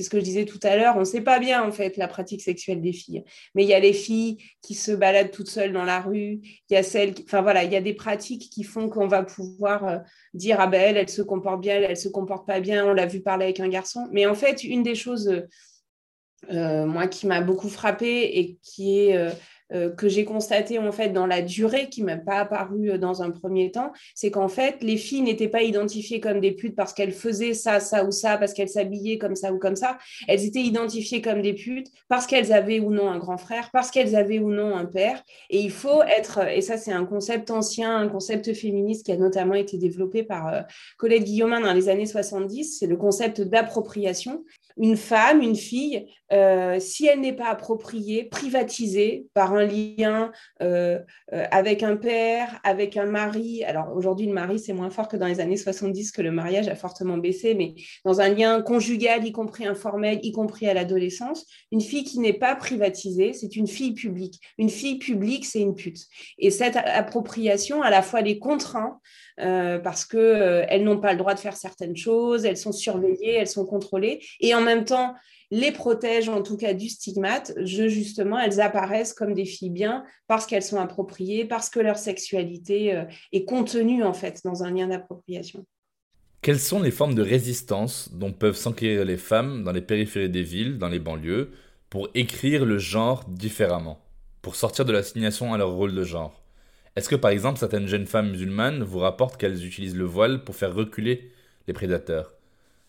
[0.02, 0.94] ce que je disais tout à l'heure.
[0.96, 3.74] On ne sait pas bien en fait la pratique sexuelle des filles, mais il y
[3.74, 6.40] a les filles qui se baladent toutes seules dans la rue.
[6.70, 9.24] Il y a celles, enfin voilà, il y a des pratiques qui font qu'on va
[9.24, 9.98] pouvoir euh,
[10.34, 12.86] dire ah ben elle, elle se comporte bien, elle, elle se comporte pas bien.
[12.86, 15.42] On l'a vu parler avec un garçon, mais en fait une des choses euh,
[16.50, 19.30] moi qui m'a beaucoup frappé et qui est euh,
[19.72, 23.32] euh, que j'ai constaté en fait dans la durée qui m'a pas apparu dans un
[23.32, 27.12] premier temps, c'est qu'en fait les filles n'étaient pas identifiées comme des putes parce qu'elles
[27.12, 29.98] faisaient ça, ça ou ça, parce qu'elles s'habillaient comme ça ou comme ça.
[30.28, 33.90] Elles étaient identifiées comme des putes parce qu'elles avaient ou non un grand frère, parce
[33.90, 35.20] qu'elles avaient ou non un père.
[35.50, 39.16] Et il faut être, et ça c'est un concept ancien, un concept féministe qui a
[39.16, 40.64] notamment été développé par
[40.96, 44.44] Colette Guillaumin dans les années 70, c'est le concept d'appropriation
[44.76, 50.98] une femme, une fille, euh, si elle n'est pas appropriée, privatisée par un lien euh,
[51.32, 55.16] euh, avec un père, avec un mari, alors aujourd'hui le mari c'est moins fort que
[55.16, 59.24] dans les années 70 que le mariage a fortement baissé, mais dans un lien conjugal,
[59.24, 63.68] y compris informel, y compris à l'adolescence, une fille qui n'est pas privatisée, c'est une
[63.68, 64.40] fille publique.
[64.58, 66.06] Une fille publique, c'est une pute.
[66.38, 69.00] Et cette appropriation, à la fois les contraint,
[69.40, 73.34] euh, parce qu'elles euh, n'ont pas le droit de faire certaines choses, elles sont surveillées,
[73.34, 75.14] elles sont contrôlées, et en même temps
[75.50, 77.52] les protègent en tout cas du stigmate.
[77.62, 81.98] Je, justement, elles apparaissent comme des filles bien parce qu'elles sont appropriées, parce que leur
[81.98, 85.64] sexualité euh, est contenue en fait dans un lien d'appropriation.
[86.42, 90.42] Quelles sont les formes de résistance dont peuvent s'enquérir les femmes dans les périphéries des
[90.42, 91.50] villes, dans les banlieues,
[91.90, 94.00] pour écrire le genre différemment,
[94.42, 96.45] pour sortir de l'assignation à leur rôle de genre?
[96.96, 100.56] Est-ce que par exemple certaines jeunes femmes musulmanes vous rapportent qu'elles utilisent le voile pour
[100.56, 101.30] faire reculer
[101.68, 102.32] les prédateurs?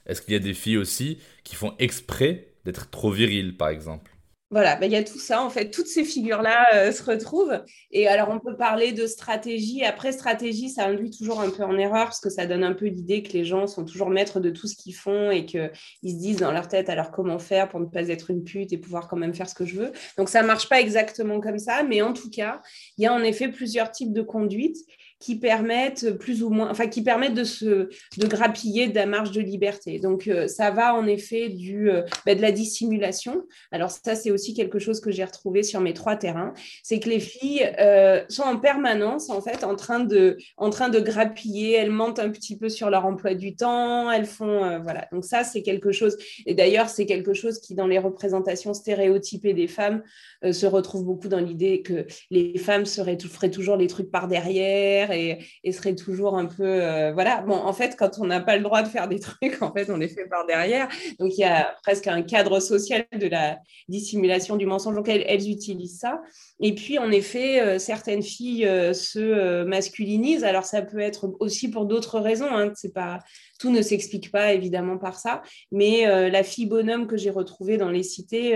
[0.06, 4.17] Est-ce qu'il y a des filles aussi qui font exprès d'être trop viriles par exemple?
[4.50, 7.62] Voilà, ben, il y a tout ça, en fait, toutes ces figures-là euh, se retrouvent.
[7.92, 9.84] Et alors, on peut parler de stratégie.
[9.84, 12.86] Après, stratégie, ça induit toujours un peu en erreur parce que ça donne un peu
[12.86, 15.72] l'idée que les gens sont toujours maîtres de tout ce qu'ils font et qu'ils
[16.06, 18.78] se disent dans leur tête alors comment faire pour ne pas être une pute et
[18.78, 19.92] pouvoir quand même faire ce que je veux.
[20.18, 22.62] Donc, ça ne marche pas exactement comme ça, mais en tout cas,
[22.98, 24.78] il y a en effet plusieurs types de conduites
[25.20, 29.32] qui permettent plus ou moins, enfin qui permettent de se de grappiller de la marge
[29.32, 30.00] de liberté.
[30.00, 33.44] Donc euh, ça va en effet du euh, bah, de la dissimulation.
[33.72, 36.54] Alors ça c'est aussi quelque chose que j'ai retrouvé sur mes trois terrains,
[36.84, 40.90] c'est que les filles euh, sont en permanence en fait en train de en train
[40.90, 45.08] de grappiller, elles mentent un petit peu sur leur emploi du temps, elles font voilà.
[45.12, 49.54] Donc ça c'est quelque chose et d'ailleurs c'est quelque chose qui dans les représentations stéréotypées
[49.54, 50.04] des femmes
[50.52, 55.07] se retrouve beaucoup dans l'idée que les femmes seraient feraient toujours les trucs par derrière
[55.12, 55.40] et,
[55.72, 57.42] serait toujours un peu euh, voilà.
[57.42, 59.90] Bon en fait quand on n'a pas le droit de faire des trucs en fait
[59.90, 60.88] on les fait par derrière.
[61.20, 64.96] Donc il y a presque un cadre social de la dissimulation du mensonge.
[64.96, 66.22] Donc elles, utilisent ça.
[66.60, 70.44] Et puis en effet euh, certaines filles euh, se masculinisent.
[70.44, 73.20] Alors ça peut être aussi pour d'autres raisons hein, c'est pas
[73.60, 75.42] tout ne s'explique pas évidemment par ça.
[75.72, 78.56] Mais la fille bonhomme que j'ai retrouvée dans les cités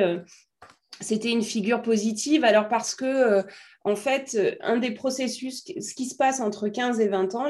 [1.01, 2.43] c'était une figure positive.
[2.43, 3.43] Alors parce que
[3.83, 7.45] en fait, euh, un des processus, ce qui se passe entre 15 et 20 ans,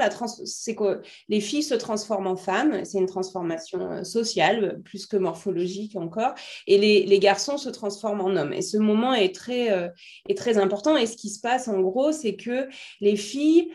[0.46, 5.18] c'est que les filles se transforment en femmes, c'est une transformation euh, sociale, plus que
[5.18, 6.34] morphologique encore,
[6.68, 8.54] et les, garçons se transforment en hommes.
[8.54, 9.90] Et ce moment est très, euh,
[10.28, 10.96] est très important.
[10.98, 12.68] Et ce qui se passe, en gros, c'est que
[13.00, 13.72] les filles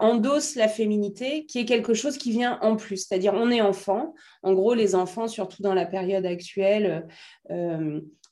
[0.00, 3.06] endossent la féminité, qui est quelque chose qui vient en plus.
[3.06, 4.14] C'est-à-dire, on est enfant.
[4.42, 7.06] En gros, les enfants, surtout dans la période actuelle,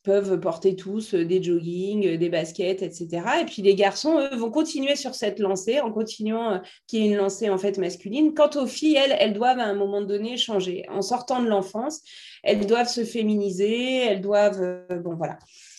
[0.04, 3.22] peuvent porter tous euh, des joggings, euh, des baskets, etc.
[3.40, 7.06] Et puis les garçons, eux, vont continuer sur cette lancée en continuant, euh, qui est
[7.06, 8.34] une lancée en fait masculine.
[8.34, 10.84] Quant aux filles, elles, elles doivent à un moment donné changer.
[10.90, 12.02] En sortant de l'enfance,
[12.42, 14.86] elles doivent se féminiser, elles doivent...
[15.02, 15.38] bon, voilà.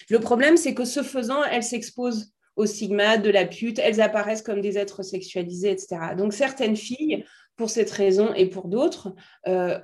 [0.10, 4.42] Le problème, c'est que ce faisant, elles s'exposent au stigmate de la pute, elles apparaissent
[4.42, 5.98] comme des êtres sexualisés, etc.
[6.18, 7.26] Donc certaines filles,
[7.58, 9.14] pour cette raison et pour d'autres,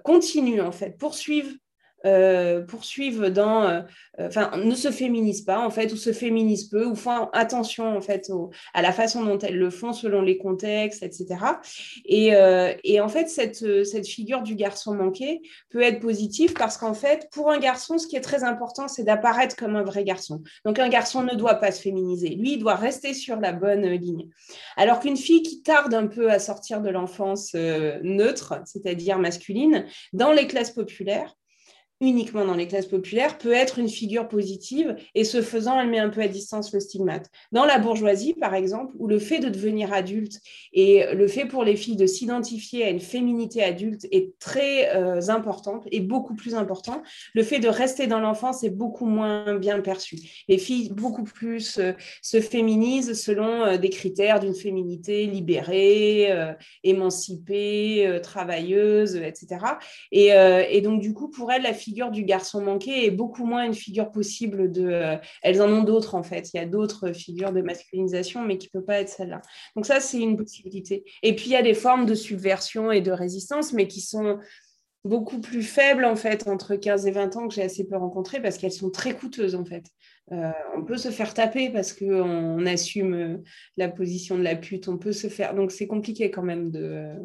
[0.03, 1.57] continuent en fait, poursuivent
[2.05, 3.81] euh, poursuivent dans, euh,
[4.19, 8.01] enfin, ne se féminisent pas en fait, ou se féminisent peu, ou font attention en
[8.01, 8.31] fait
[8.73, 11.27] à la façon dont elles le font selon les contextes, etc.
[12.05, 16.77] Et, euh, et en fait, cette, cette figure du garçon manqué peut être positive parce
[16.77, 20.03] qu'en fait, pour un garçon, ce qui est très important, c'est d'apparaître comme un vrai
[20.03, 20.41] garçon.
[20.65, 22.29] Donc, un garçon ne doit pas se féminiser.
[22.29, 24.27] Lui, il doit rester sur la bonne ligne.
[24.75, 30.31] Alors qu'une fille qui tarde un peu à sortir de l'enfance neutre, c'est-à-dire masculine, dans
[30.31, 31.35] les classes populaires,
[32.01, 35.99] uniquement dans les classes populaires peut être une figure positive et ce faisant, elle met
[35.99, 37.29] un peu à distance le stigmate.
[37.51, 40.39] Dans la bourgeoisie, par exemple, où le fait de devenir adulte
[40.73, 45.21] et le fait pour les filles de s'identifier à une féminité adulte est très euh,
[45.29, 49.79] importante et beaucoup plus important, le fait de rester dans l'enfance est beaucoup moins bien
[49.81, 50.17] perçu.
[50.47, 56.29] Les filles beaucoup plus euh, se féminisent selon euh, des critères d'une féminité libérée,
[56.83, 59.57] émancipée, travailleuse, etc.
[60.11, 60.29] Et,
[60.69, 63.65] et, donc, du coup, pour elles, la fille figure du garçon manqué est beaucoup moins
[63.65, 64.85] une figure possible de.
[64.85, 66.49] Euh, elles en ont d'autres en fait.
[66.53, 69.41] Il y a d'autres figures de masculinisation, mais qui ne peut pas être celle-là.
[69.75, 71.03] Donc ça, c'est une possibilité.
[71.21, 74.39] Et puis il y a des formes de subversion et de résistance, mais qui sont
[75.03, 78.41] beaucoup plus faibles en fait entre 15 et 20 ans que j'ai assez peu rencontrées
[78.41, 79.83] parce qu'elles sont très coûteuses en fait.
[80.31, 83.37] Euh, on peut se faire taper parce qu'on assume euh,
[83.75, 85.55] la position de la pute, on peut se faire...
[85.55, 87.15] Donc c'est compliqué quand même de,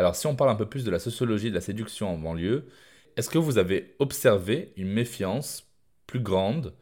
[0.00, 2.64] Alors si on parle un peu plus de la sociologie de la séduction en banlieue,
[3.16, 5.70] est-ce que vous avez observé une méfiance
[6.06, 6.72] plus grande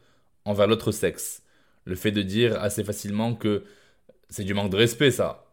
[0.45, 1.43] envers l'autre sexe?
[1.83, 3.65] Le fait de dire assez facilement que
[4.29, 5.45] c'est du manque de respect ça.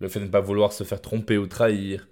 [0.00, 2.08] Le fait de ne pas vouloir se faire tromper ou trahir,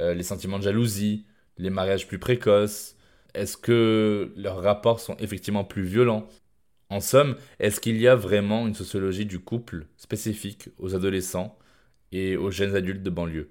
[0.00, 1.26] euh, les sentiments de jalousie,
[1.58, 2.96] les mariages plus précoces.
[3.34, 6.28] Est-ce que leurs rapports sont effectivement plus violents?
[6.90, 11.58] En somme, est-ce qu'il y a vraiment une sociologie du couple spécifique aux adolescents
[12.12, 13.50] et aux jeunes adultes de banlieue?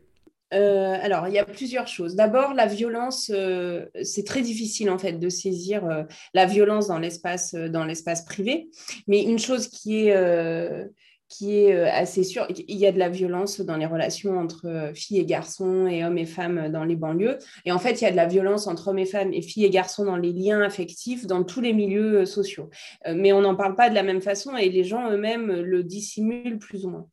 [0.53, 2.15] Euh, alors, il y a plusieurs choses.
[2.15, 6.99] D'abord, la violence, euh, c'est très difficile en fait de saisir euh, la violence dans
[6.99, 8.69] l'espace dans l'espace privé.
[9.07, 10.87] Mais une chose qui est
[11.29, 15.19] qui est assez sûre, il y a de la violence dans les relations entre filles
[15.19, 17.37] et garçons et hommes et femmes dans les banlieues.
[17.63, 19.63] Et en fait, il y a de la violence entre hommes et femmes et filles
[19.63, 22.69] et garçons dans les liens affectifs dans tous les milieux sociaux.
[23.07, 26.59] mais on n'en parle pas de la même façon et les gens eux-mêmes le dissimulent
[26.59, 27.07] plus ou moins.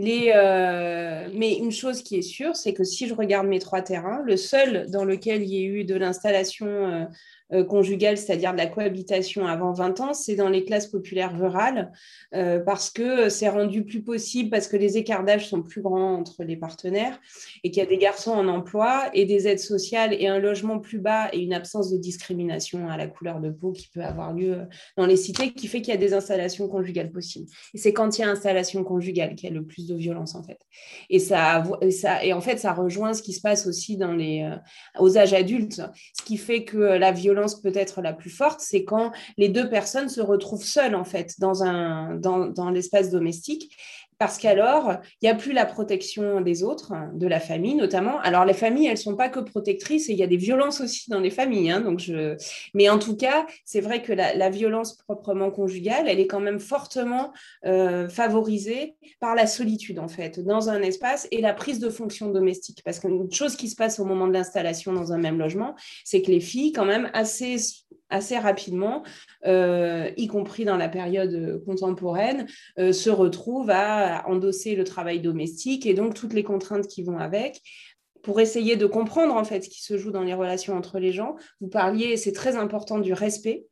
[0.00, 4.22] Euh, mais une chose qui est sûre, c'est que si je regarde mes trois terrains,
[4.24, 7.08] le seul dans lequel il y a eu de l'installation
[7.52, 11.90] euh, conjugale, c'est-à-dire de la cohabitation avant 20 ans, c'est dans les classes populaires rurales,
[12.34, 16.14] euh, parce que c'est rendu plus possible, parce que les écarts d'âge sont plus grands
[16.14, 17.18] entre les partenaires,
[17.64, 20.78] et qu'il y a des garçons en emploi et des aides sociales et un logement
[20.78, 24.34] plus bas et une absence de discrimination à la couleur de peau qui peut avoir
[24.34, 24.66] lieu
[24.98, 27.48] dans les cités, qui fait qu'il y a des installations conjugales possibles.
[27.74, 30.42] C'est quand il y a installation conjugale qu'il y a le plus de violence, en
[30.42, 30.58] fait.
[31.08, 34.42] Et, et, ça, et en fait, ça rejoint ce qui se passe aussi dans les,
[34.42, 34.56] euh,
[34.98, 35.80] aux âges adultes,
[36.18, 39.48] ce qui fait que la violence violence peut être la plus forte, c'est quand les
[39.48, 43.76] deux personnes se retrouvent seules, en fait, dans, un, dans, dans l'espace domestique
[44.18, 48.18] parce qu'alors, il n'y a plus la protection des autres, de la famille notamment.
[48.20, 50.80] Alors, les familles, elles ne sont pas que protectrices et il y a des violences
[50.80, 51.70] aussi dans les familles.
[51.70, 52.02] Hein, donc.
[52.74, 56.58] Mais en tout cas, c'est vrai que la, violence proprement conjugale, elle est quand même
[56.58, 57.32] fortement
[57.66, 62.30] euh, favorisée par la solitude, en fait, dans un espace et la prise de fonction
[62.30, 62.82] domestique.
[62.84, 66.22] Parce qu'une chose qui se passe au moment de l'installation dans un même logement, c'est
[66.22, 67.56] que les filles, quand même, assez
[68.10, 69.02] assez rapidement,
[69.46, 72.46] euh, y compris dans la période contemporaine,
[72.78, 77.18] euh, se retrouvent à endosser le travail domestique et donc toutes les contraintes qui vont
[77.18, 77.60] avec
[78.22, 81.12] pour essayer de comprendre en fait ce qui se joue dans les relations entre les
[81.12, 81.36] gens.
[81.60, 83.64] Vous parliez, c'est très important, du respect.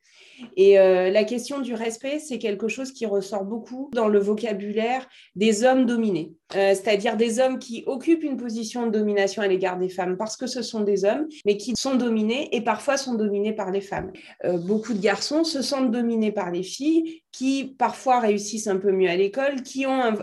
[0.56, 5.08] Et euh, la question du respect, c'est quelque chose qui ressort beaucoup dans le vocabulaire
[5.34, 9.78] des hommes dominés, euh, c'est-à-dire des hommes qui occupent une position de domination à l'égard
[9.78, 13.14] des femmes parce que ce sont des hommes, mais qui sont dominés et parfois sont
[13.14, 14.12] dominés par les femmes.
[14.44, 18.92] Euh, beaucoup de garçons se sentent dominés par les filles qui parfois réussissent un peu
[18.92, 20.16] mieux à l'école, qui, ont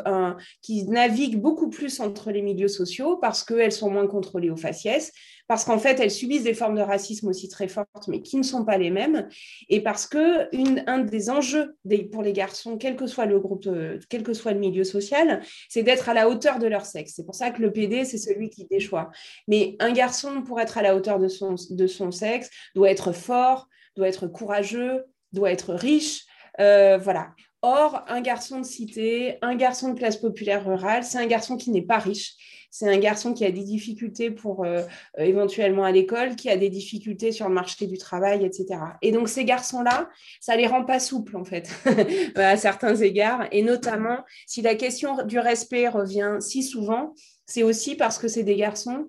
[0.64, 5.12] qui naviguent beaucoup plus entre les milieux sociaux parce qu'elles sont moins contrôlées aux faciès,
[5.48, 8.44] parce qu'en fait, elles subissent des formes de racisme aussi très fortes, mais qui ne
[8.44, 9.28] sont pas les mêmes,
[9.70, 10.50] et parce que
[10.90, 11.76] un des enjeux
[12.12, 15.42] pour les garçons, quel que soit le groupe, euh, quel que soit le milieu social,
[15.70, 17.14] c'est d'être à la hauteur de leur sexe.
[17.16, 19.12] C'est pour ça que le PD, c'est celui qui déchoit.
[19.48, 24.08] Mais un garçon, pour être à la hauteur de son, sexe, doit être fort, doit
[24.08, 26.26] être courageux, doit être riche.
[26.60, 27.32] Euh, voilà.
[27.62, 31.72] Or, un garçon de cité, un garçon de classe populaire rurale, c'est un garçon qui
[31.72, 32.36] n'est pas riche
[32.74, 34.82] c'est un garçon qui a des difficultés pour euh,
[35.20, 38.80] euh, éventuellement à l'école, qui a des difficultés sur le marché du travail, etc.
[39.04, 40.10] Et donc ces garçons-là,
[40.42, 41.70] ça les rend pas souples en fait,
[42.36, 43.46] à certains égards.
[43.52, 47.14] Et notamment, si la question du respect revient si souvent,
[47.46, 49.08] c'est aussi parce que c'est des garçons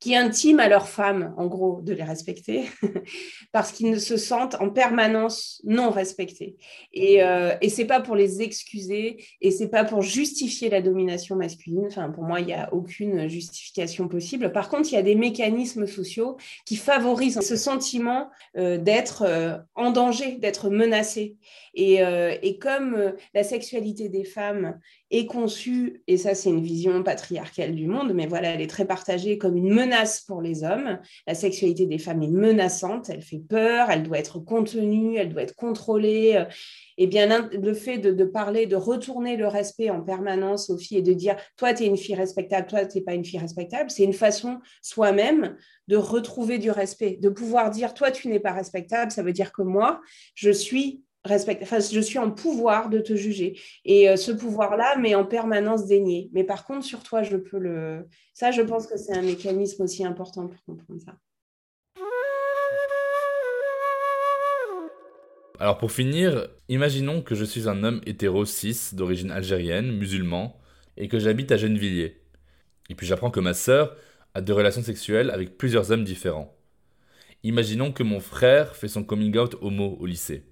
[0.00, 2.64] qui intiment à leurs femmes, en gros, de les respecter,
[3.52, 6.56] parce qu'ils ne se sentent en permanence non respectés.
[6.92, 11.36] Et, euh, et c'est pas pour les excuser, et c'est pas pour justifier la domination
[11.36, 11.86] masculine.
[11.86, 14.52] Enfin, pour moi, il n'y a aucune justification possible.
[14.52, 19.58] Par contre, il y a des mécanismes sociaux qui favorisent ce sentiment euh, d'être euh,
[19.74, 21.36] en danger, d'être menacé.
[21.74, 24.78] Et, euh, et comme la sexualité des femmes
[25.10, 28.86] est conçue, et ça c'est une vision patriarcale du monde, mais voilà, elle est très
[28.86, 30.98] partagée comme une menace pour les hommes.
[31.26, 35.42] La sexualité des femmes est menaçante, elle fait peur, elle doit être contenue, elle doit
[35.42, 36.44] être contrôlée.
[36.98, 41.02] Et bien, le fait de, parler, de retourner le respect en permanence aux filles et
[41.02, 43.90] de dire, toi, tu es une fille respectable, toi, tu n'es pas une fille respectable,
[43.90, 48.52] c'est une façon soi-même de retrouver du respect, de pouvoir dire, toi, tu n'es pas
[48.52, 50.00] respectable, ça veut dire que moi,
[50.34, 53.58] je suis Enfin, je suis en pouvoir de te juger.
[53.84, 56.30] Et euh, ce pouvoir-là m'est en permanence dénié.
[56.32, 58.06] Mais par contre, sur toi, je peux le.
[58.34, 61.16] Ça, je pense que c'est un mécanisme aussi important pour comprendre ça.
[65.60, 70.56] Alors pour finir, imaginons que je suis un homme hétéro cis d'origine algérienne, musulman,
[70.96, 72.22] et que j'habite à Gennevilliers.
[72.90, 73.96] Et puis j'apprends que ma sœur
[74.34, 76.54] a des relations sexuelles avec plusieurs hommes différents.
[77.42, 80.44] Imaginons que mon frère fait son coming out homo au lycée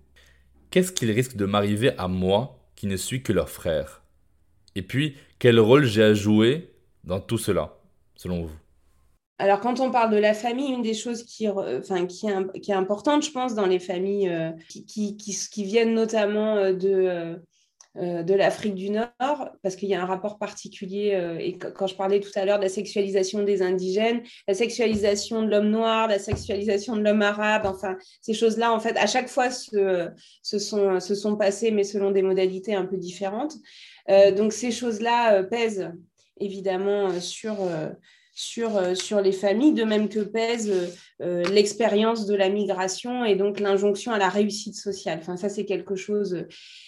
[0.71, 4.03] qu'est-ce qu'il risque de m'arriver à moi qui ne suis que leur frère?
[4.75, 6.71] Et puis, quel rôle j'ai à jouer
[7.05, 7.79] dans tout cela,
[8.15, 8.57] selon vous?
[9.39, 13.23] Alors, quand on parle de la famille, une des choses qui, enfin, qui, est, importante,
[13.23, 17.37] je pense, dans les familles euh, qui, viennent notamment euh, de, euh,
[17.97, 21.95] de l'Afrique du Nord, parce qu'il y a un rapport particulier, euh, et quand je
[21.95, 26.19] parlais tout à l'heure de la sexualisation des indigènes, la sexualisation de l'homme noir, la
[26.19, 30.11] sexualisation de l'homme arabe, enfin, ces choses-là, en fait, à chaque fois se,
[30.43, 33.55] sont, se sont passées, mais selon des modalités un peu différentes.
[34.11, 35.91] Euh, donc, ces choses-là pèsent
[36.39, 37.57] évidemment sur
[38.37, 44.13] sur, sur les familles, de même que pèse l'expérience de la migration et donc l'injonction
[44.13, 45.19] à la réussite sociale.
[45.21, 46.45] Enfin, ça, c'est quelque chose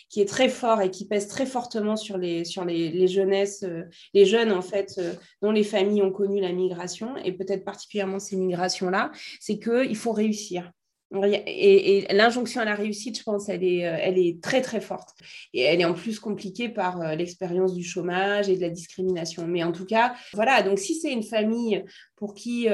[0.09, 3.63] qui est très fort et qui pèse très fortement sur les, sur les, les jeunesses,
[3.63, 3.85] euh,
[4.15, 8.19] les jeunes en fait, euh, dont les familles ont connu la migration, et peut-être particulièrement
[8.19, 10.71] ces migrations-là, c'est qu'il faut réussir.
[11.15, 15.17] Et, l'injonction à la réussite, je pense, elle est, euh, elle est très très forte.
[15.55, 19.47] Et elle est en plus compliquée par l'expérience du chômage et de la discrimination.
[19.47, 21.85] Mais en tout cas, voilà, donc si c'est une famille
[22.17, 22.69] pour qui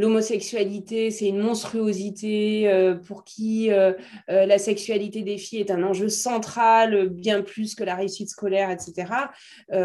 [0.00, 3.92] l'homosexualité, c'est une monstruosité euh, pour qui euh,
[4.30, 8.70] euh, la sexualité des filles est un enjeu central, bien plus que la réussite scolaire,
[8.70, 9.12] etc.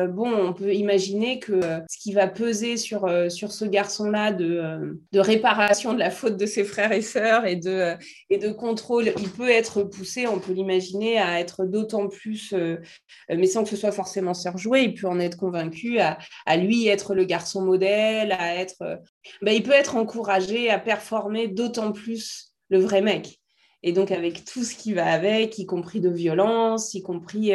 [0.09, 5.99] bon, on peut imaginer que ce qui va peser sur, ce garçon-là de, réparation de
[5.99, 10.39] la faute de ses frères et sœurs et de, contrôle, il peut être poussé, on
[10.39, 12.53] peut l'imaginer, à être d'autant plus,
[13.29, 17.15] mais sans que ce soit forcément surjoué, il peut en être convaincu à lui être
[17.15, 18.99] le garçon modèle, à être...
[19.41, 23.39] Ben, il peut être encouragé à performer d'autant plus le vrai mec.
[23.83, 27.53] Et donc avec tout ce qui va avec, y compris de violence, y compris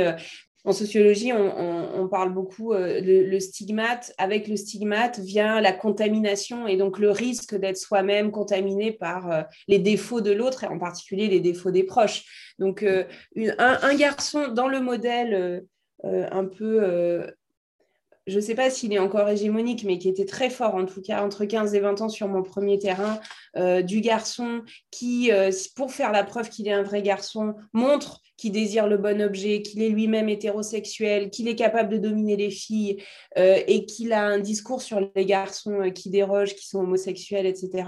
[0.65, 4.13] en sociologie, on, parle beaucoup euh, le, stigmate.
[4.19, 9.43] Avec le stigmate vient la contamination et donc le risque d'être soi-même contaminé par euh,
[9.69, 12.55] les défauts de l'autre et en particulier les défauts des proches.
[12.59, 13.05] Donc, euh,
[13.59, 15.65] un, garçon dans le modèle
[16.03, 17.27] un peu
[18.31, 21.03] je ne sais pas s'il est encore hégémonique, mais qui était très fort en tout
[21.03, 23.21] cas entre 15 et 20 ans sur mon premier terrain,
[23.83, 24.63] du garçon
[24.93, 25.31] qui,
[25.75, 29.61] pour faire la preuve qu'il est un vrai garçon, montre qui désire le bon objet,
[29.61, 33.03] qu'il est lui-même hétérosexuel, qu'il est capable de dominer les filles
[33.37, 37.45] euh, et qu'il a un discours sur les garçons euh, qui dérogent, qui sont homosexuels,
[37.45, 37.85] etc.,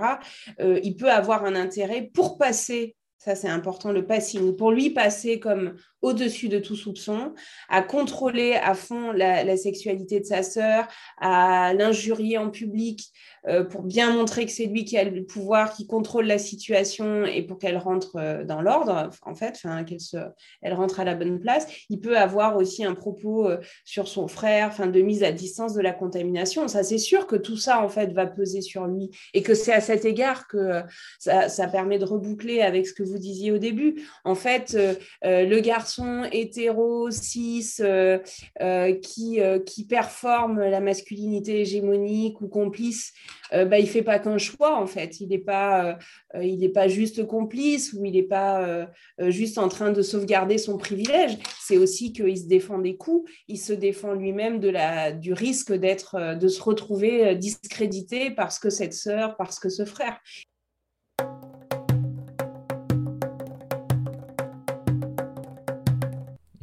[0.60, 4.90] euh, il peut avoir un intérêt pour passer ça c'est important, le passing, pour lui
[4.90, 7.32] passer comme au-dessus de tout soupçon,
[7.68, 10.88] à contrôler à fond la, sexualité de sa sœur,
[11.18, 13.12] à l'injurier en public
[13.48, 17.24] euh, pour bien montrer que c'est lui qui a le pouvoir, qui contrôle la situation
[17.24, 20.16] et pour qu'elle rentre euh, dans l'ordre, en fait, qu'elle se,
[20.60, 21.66] elle rentre à la bonne place.
[21.88, 25.74] Il peut avoir aussi un propos euh, sur son frère, enfin, de mise à distance
[25.74, 26.66] de la contamination.
[26.68, 29.72] Ça, c'est sûr que tout ça, en fait, va peser sur lui et que c'est
[29.72, 30.82] à cet égard que
[31.18, 34.02] ça, ça, permet de reboucler avec ce que vous disiez au début.
[34.24, 34.76] En fait,
[35.22, 35.91] le garçon
[36.30, 38.18] hétéro, cis, euh,
[38.60, 43.12] euh, qui, euh, qui performe la masculinité hégémonique ou complice,
[43.52, 45.20] bah, il ne fait pas qu'un choix, en fait.
[45.20, 45.98] Il n'est pas,
[46.40, 48.88] il pas juste complice ou il n'est pas
[49.18, 51.36] juste en train de sauvegarder son privilège.
[51.60, 55.70] C'est aussi qu'il se défend des coups, il se défend lui-même de la, du risque
[55.70, 60.18] de se retrouver discrédité parce que cette sœur, parce que ce frère.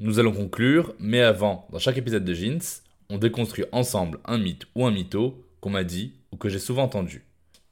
[0.10, 2.82] Nous allons conclure, mais avant, dans chaque épisode de Jeans,
[3.12, 6.82] on déconstruit ensemble un mythe ou un mytho qu'on m'a dit ou que j'ai souvent
[6.82, 7.28] entendu.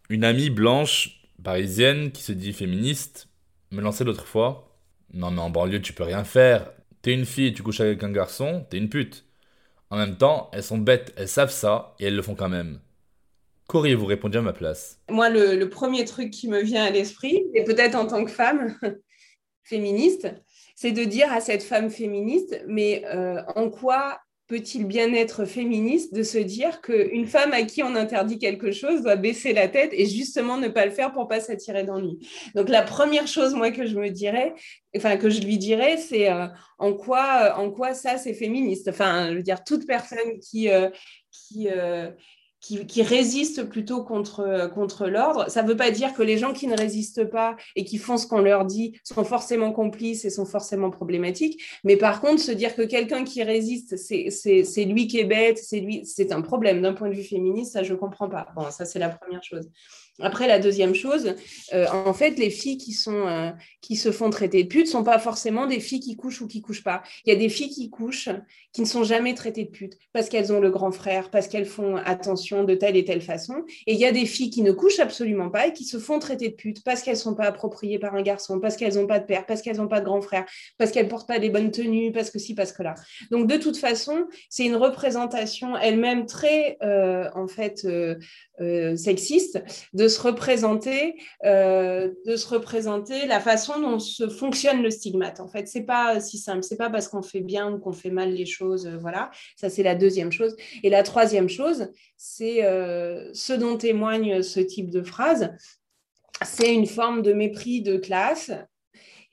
[0.09, 3.27] Une amie blanche, parisienne, qui se dit féministe,
[3.71, 4.77] me lançait l'autre fois
[5.15, 6.69] Non, mais en banlieue, tu peux rien faire.
[7.01, 9.25] T'es une fille tu couches avec un garçon, t'es une pute.
[9.89, 12.79] En même temps, elles sont bêtes, elles savent ça et elles le font quand même.
[13.67, 15.01] Qu'auriez-vous répondu à ma place?
[15.09, 18.77] Moi, le, premier truc qui me vient à l'esprit, et peut-être en tant que femme
[19.63, 20.31] féministe,
[20.77, 26.13] c'est de dire à cette femme féministe, mais euh, en quoi peut-il bien être féministe
[26.13, 29.89] de se dire qu'une femme à qui on interdit quelque chose doit baisser la tête
[29.91, 32.19] et justement ne pas le faire pour pas s'attirer d'ennui?
[32.53, 34.53] Donc la première chose que je me dirais,
[34.95, 36.45] enfin que je lui dirais, c'est euh,
[36.77, 38.87] en quoi en quoi ça c'est féministe?
[38.87, 40.89] Enfin, je veux dire toute personne euh,
[41.31, 41.67] qui
[42.59, 45.49] qui, résistent plutôt contre, contre l'ordre.
[45.49, 48.17] Ça ne veut pas dire que les gens qui ne résistent pas et qui font
[48.17, 51.61] ce qu'on leur dit sont forcément complices et sont forcément problématiques.
[51.83, 55.79] Mais par contre, se dire que quelqu'un qui résiste, c'est lui qui est bête, c'est
[55.79, 58.47] lui, c'est un problème d'un point de vue féministe, ça je ne comprends pas.
[58.55, 59.69] Bon, ça c'est la première chose.
[60.19, 61.35] Après, la deuxième chose,
[61.73, 63.51] euh, en fait, les filles qui, sont, euh,
[63.81, 66.47] qui se font traiter de putes ne sont pas forcément des filles qui couchent ou
[66.47, 67.03] qui couchent pas.
[67.25, 68.29] Il y a des filles qui couchent
[68.73, 71.65] qui ne sont jamais traitées de putes parce qu'elles ont le grand frère, parce qu'elles
[71.65, 73.63] font attention de telle et telle façon.
[73.85, 76.17] Et il y a des filles qui ne couchent absolument pas et qui se font
[76.19, 79.07] traiter de putes parce qu'elles ne sont pas appropriées par un garçon, parce qu'elles n'ont
[79.07, 80.45] pas de père, parce qu'elles n'ont pas de grand frère,
[80.77, 82.95] parce qu'elles ne portent pas les bonnes tenues, parce que si, parce que là.
[83.29, 87.87] Donc, de toute façon, c'est une représentation elle-même très, euh, en fait,
[88.95, 89.63] sexiste
[89.93, 95.39] de se représenter, euh, de se représenter la façon dont se fonctionne le stigmate.
[95.39, 96.63] En fait, c'est pas si simple.
[96.63, 98.87] C'est pas parce qu'on fait bien ou qu'on fait mal les choses.
[98.87, 100.55] Euh, voilà, ça c'est la deuxième chose.
[100.83, 105.51] Et la troisième chose, c'est euh, ce dont témoigne ce type de phrase.
[106.45, 108.51] C'est une forme de mépris de classe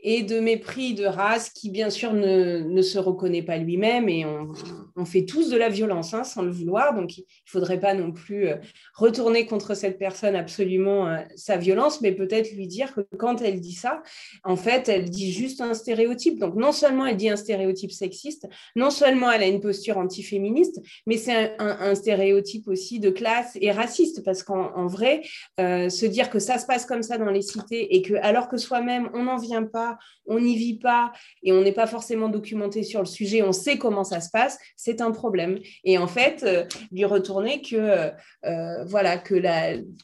[0.07, 4.11] et de mépris de race qui, bien sûr, ne, se reconnaît pas lui-même.
[4.11, 6.95] Et on, fait tous de la violence hein, sans le vouloir.
[6.95, 8.57] Donc, il ne faudrait pas non plus euh,
[8.95, 13.61] retourner contre cette personne absolument euh, sa violence, mais peut-être lui dire que quand elle
[13.61, 14.03] dit ça,
[14.45, 16.39] en fait, elle dit juste un stéréotype.
[16.39, 18.47] Donc, non seulement elle dit un stéréotype sexiste,
[18.77, 23.71] non seulement elle a une posture antiféministe, mais c'est un, stéréotype aussi de classe et
[23.71, 24.23] raciste.
[24.23, 25.23] Parce qu'en vrai,
[25.61, 28.49] euh, se dire que ça se passe comme ça dans les cités et que, alors
[28.49, 29.94] que soi-même, on n'en vient pas,
[30.27, 33.79] on n'y vit pas et on n'est pas forcément documenté sur le sujet, on sait
[33.79, 35.59] comment ça se passe, c'est un problème.
[35.85, 38.11] Et en fait, euh, lui retourner que
[38.45, 39.35] euh, voilà que,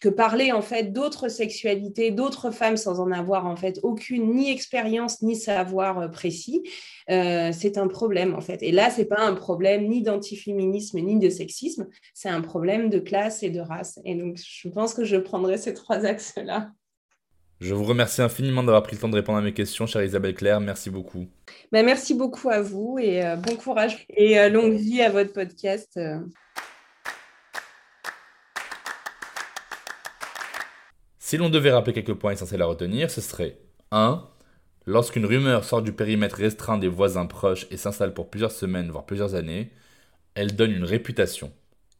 [0.01, 4.51] que parler en fait d'autres sexualités, d'autres femmes sans en avoir en fait aucune ni
[4.51, 6.63] expérience ni savoir euh, précis,
[7.09, 8.63] c'est un problème en fait.
[8.63, 13.01] Et là, c'est pas un problème ni d'antiféminisme ni de sexisme, c'est un problème de
[13.01, 13.99] classe et de race.
[14.05, 16.71] Et donc, je pense que je prendrai ces trois axes-là.
[17.61, 20.35] Je vous remercie infiniment d'avoir pris le temps de répondre à mes questions, chère Isabelle
[20.35, 20.63] Claire.
[20.63, 21.29] Merci beaucoup.
[21.71, 25.35] Ben, merci beaucoup à vous et euh, bon courage et euh, longue vie à votre
[25.35, 25.99] podcast.
[25.99, 26.21] Euh.
[31.19, 33.59] Si l'on devait rappeler quelques points essentiels à retenir, ce serait
[33.91, 34.27] 1.
[34.87, 39.05] Lorsqu'une rumeur sort du périmètre restreint des voisins proches et s'installe pour plusieurs semaines, voire
[39.05, 39.71] plusieurs années,
[40.35, 41.53] elle donne une réputation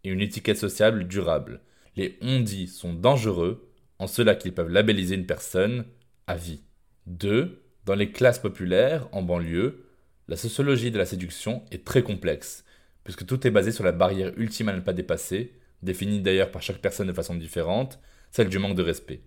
[0.05, 1.61] et une étiquette sociale durable.
[1.97, 3.70] Les on-dit sont dangereux
[4.01, 5.85] en cela qu'ils peuvent labelliser une personne
[6.27, 6.63] à vie.
[7.07, 7.63] 2.
[7.85, 9.85] Dans les classes populaires, en banlieue,
[10.27, 12.65] la sociologie de la séduction est très complexe,
[13.05, 16.63] puisque tout est basé sur la barrière ultime à ne pas dépasser, définie d'ailleurs par
[16.63, 17.99] chaque personne de façon différente,
[18.31, 19.21] celle du manque de respect.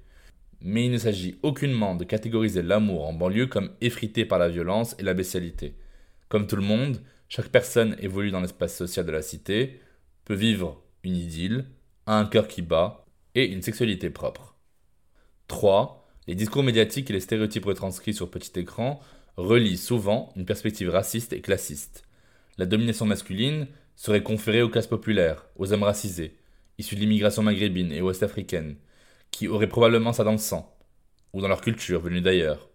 [0.59, 4.95] Mais il ne s'agit aucunement de catégoriser l'amour en banlieue comme effrité par la violence
[4.97, 5.75] et la bestialité.
[6.29, 6.99] Comme tout le monde,
[7.29, 9.81] chaque personne évolue dans l'espace social de la cité,
[10.25, 11.65] peut vivre une idylle,
[12.07, 13.05] a un cœur qui bat
[13.35, 14.52] et une sexualité propre.
[15.53, 16.03] 3.
[16.27, 18.99] Les discours médiatiques et les stéréotypes retranscrits sur petit écran
[19.37, 22.05] relient souvent une perspective raciste et classiste.
[22.57, 26.39] La domination masculine serait conférée aux classes populaires, aux hommes racisés,
[26.79, 28.77] issus de l'immigration maghrébine et ouest-africaine,
[29.29, 30.75] qui auraient probablement ça dans le sang,
[31.33, 32.71] ou dans leur culture venue d'ailleurs.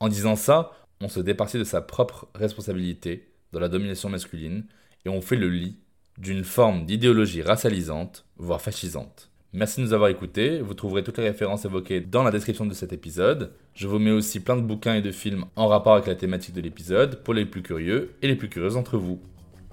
[0.00, 4.64] En disant ça, on se départit de sa propre responsabilité dans la domination masculine
[5.04, 5.76] et on fait le lit
[6.16, 9.30] d'une forme d'idéologie racialisante, voire fascisante.
[9.54, 12.74] Merci de nous avoir écoutés, vous trouverez toutes les références évoquées dans la description de
[12.74, 13.54] cet épisode.
[13.72, 16.54] Je vous mets aussi plein de bouquins et de films en rapport avec la thématique
[16.54, 19.22] de l'épisode pour les plus curieux et les plus curieuses d'entre vous.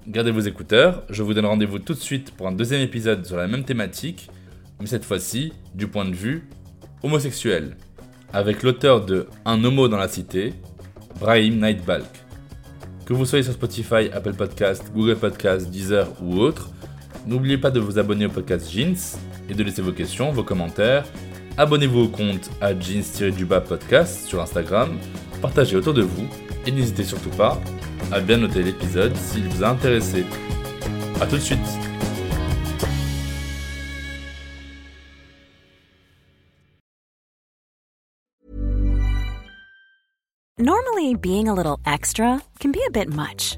[0.07, 3.35] Gardez vos écouteurs, je vous donne rendez-vous tout de suite pour un deuxième épisode sur
[3.35, 4.29] la même thématique,
[4.79, 6.47] mais cette fois-ci du point de vue
[7.03, 7.75] homosexuel,
[8.31, 10.53] avec l'auteur de Un homo dans la cité,
[11.19, 12.23] Brahim Nightbalk.
[13.05, 16.69] Que vous soyez sur Spotify, Apple Podcast, Google Podcast, Deezer ou autre,
[17.27, 19.17] n'oubliez pas de vous abonner au podcast Jeans
[19.49, 21.05] et de laisser vos questions, vos commentaires.
[21.57, 24.97] Abonnez-vous au compte à jeans-du-bas podcast sur Instagram,
[25.41, 26.27] partagez autour de vous
[26.65, 27.59] et n'hésitez surtout pas
[28.11, 30.25] à bien noter l'épisode s'il vous a intéressé.
[31.21, 31.59] A tout de suite
[40.57, 43.57] Normally, being a little extra can be a bit much,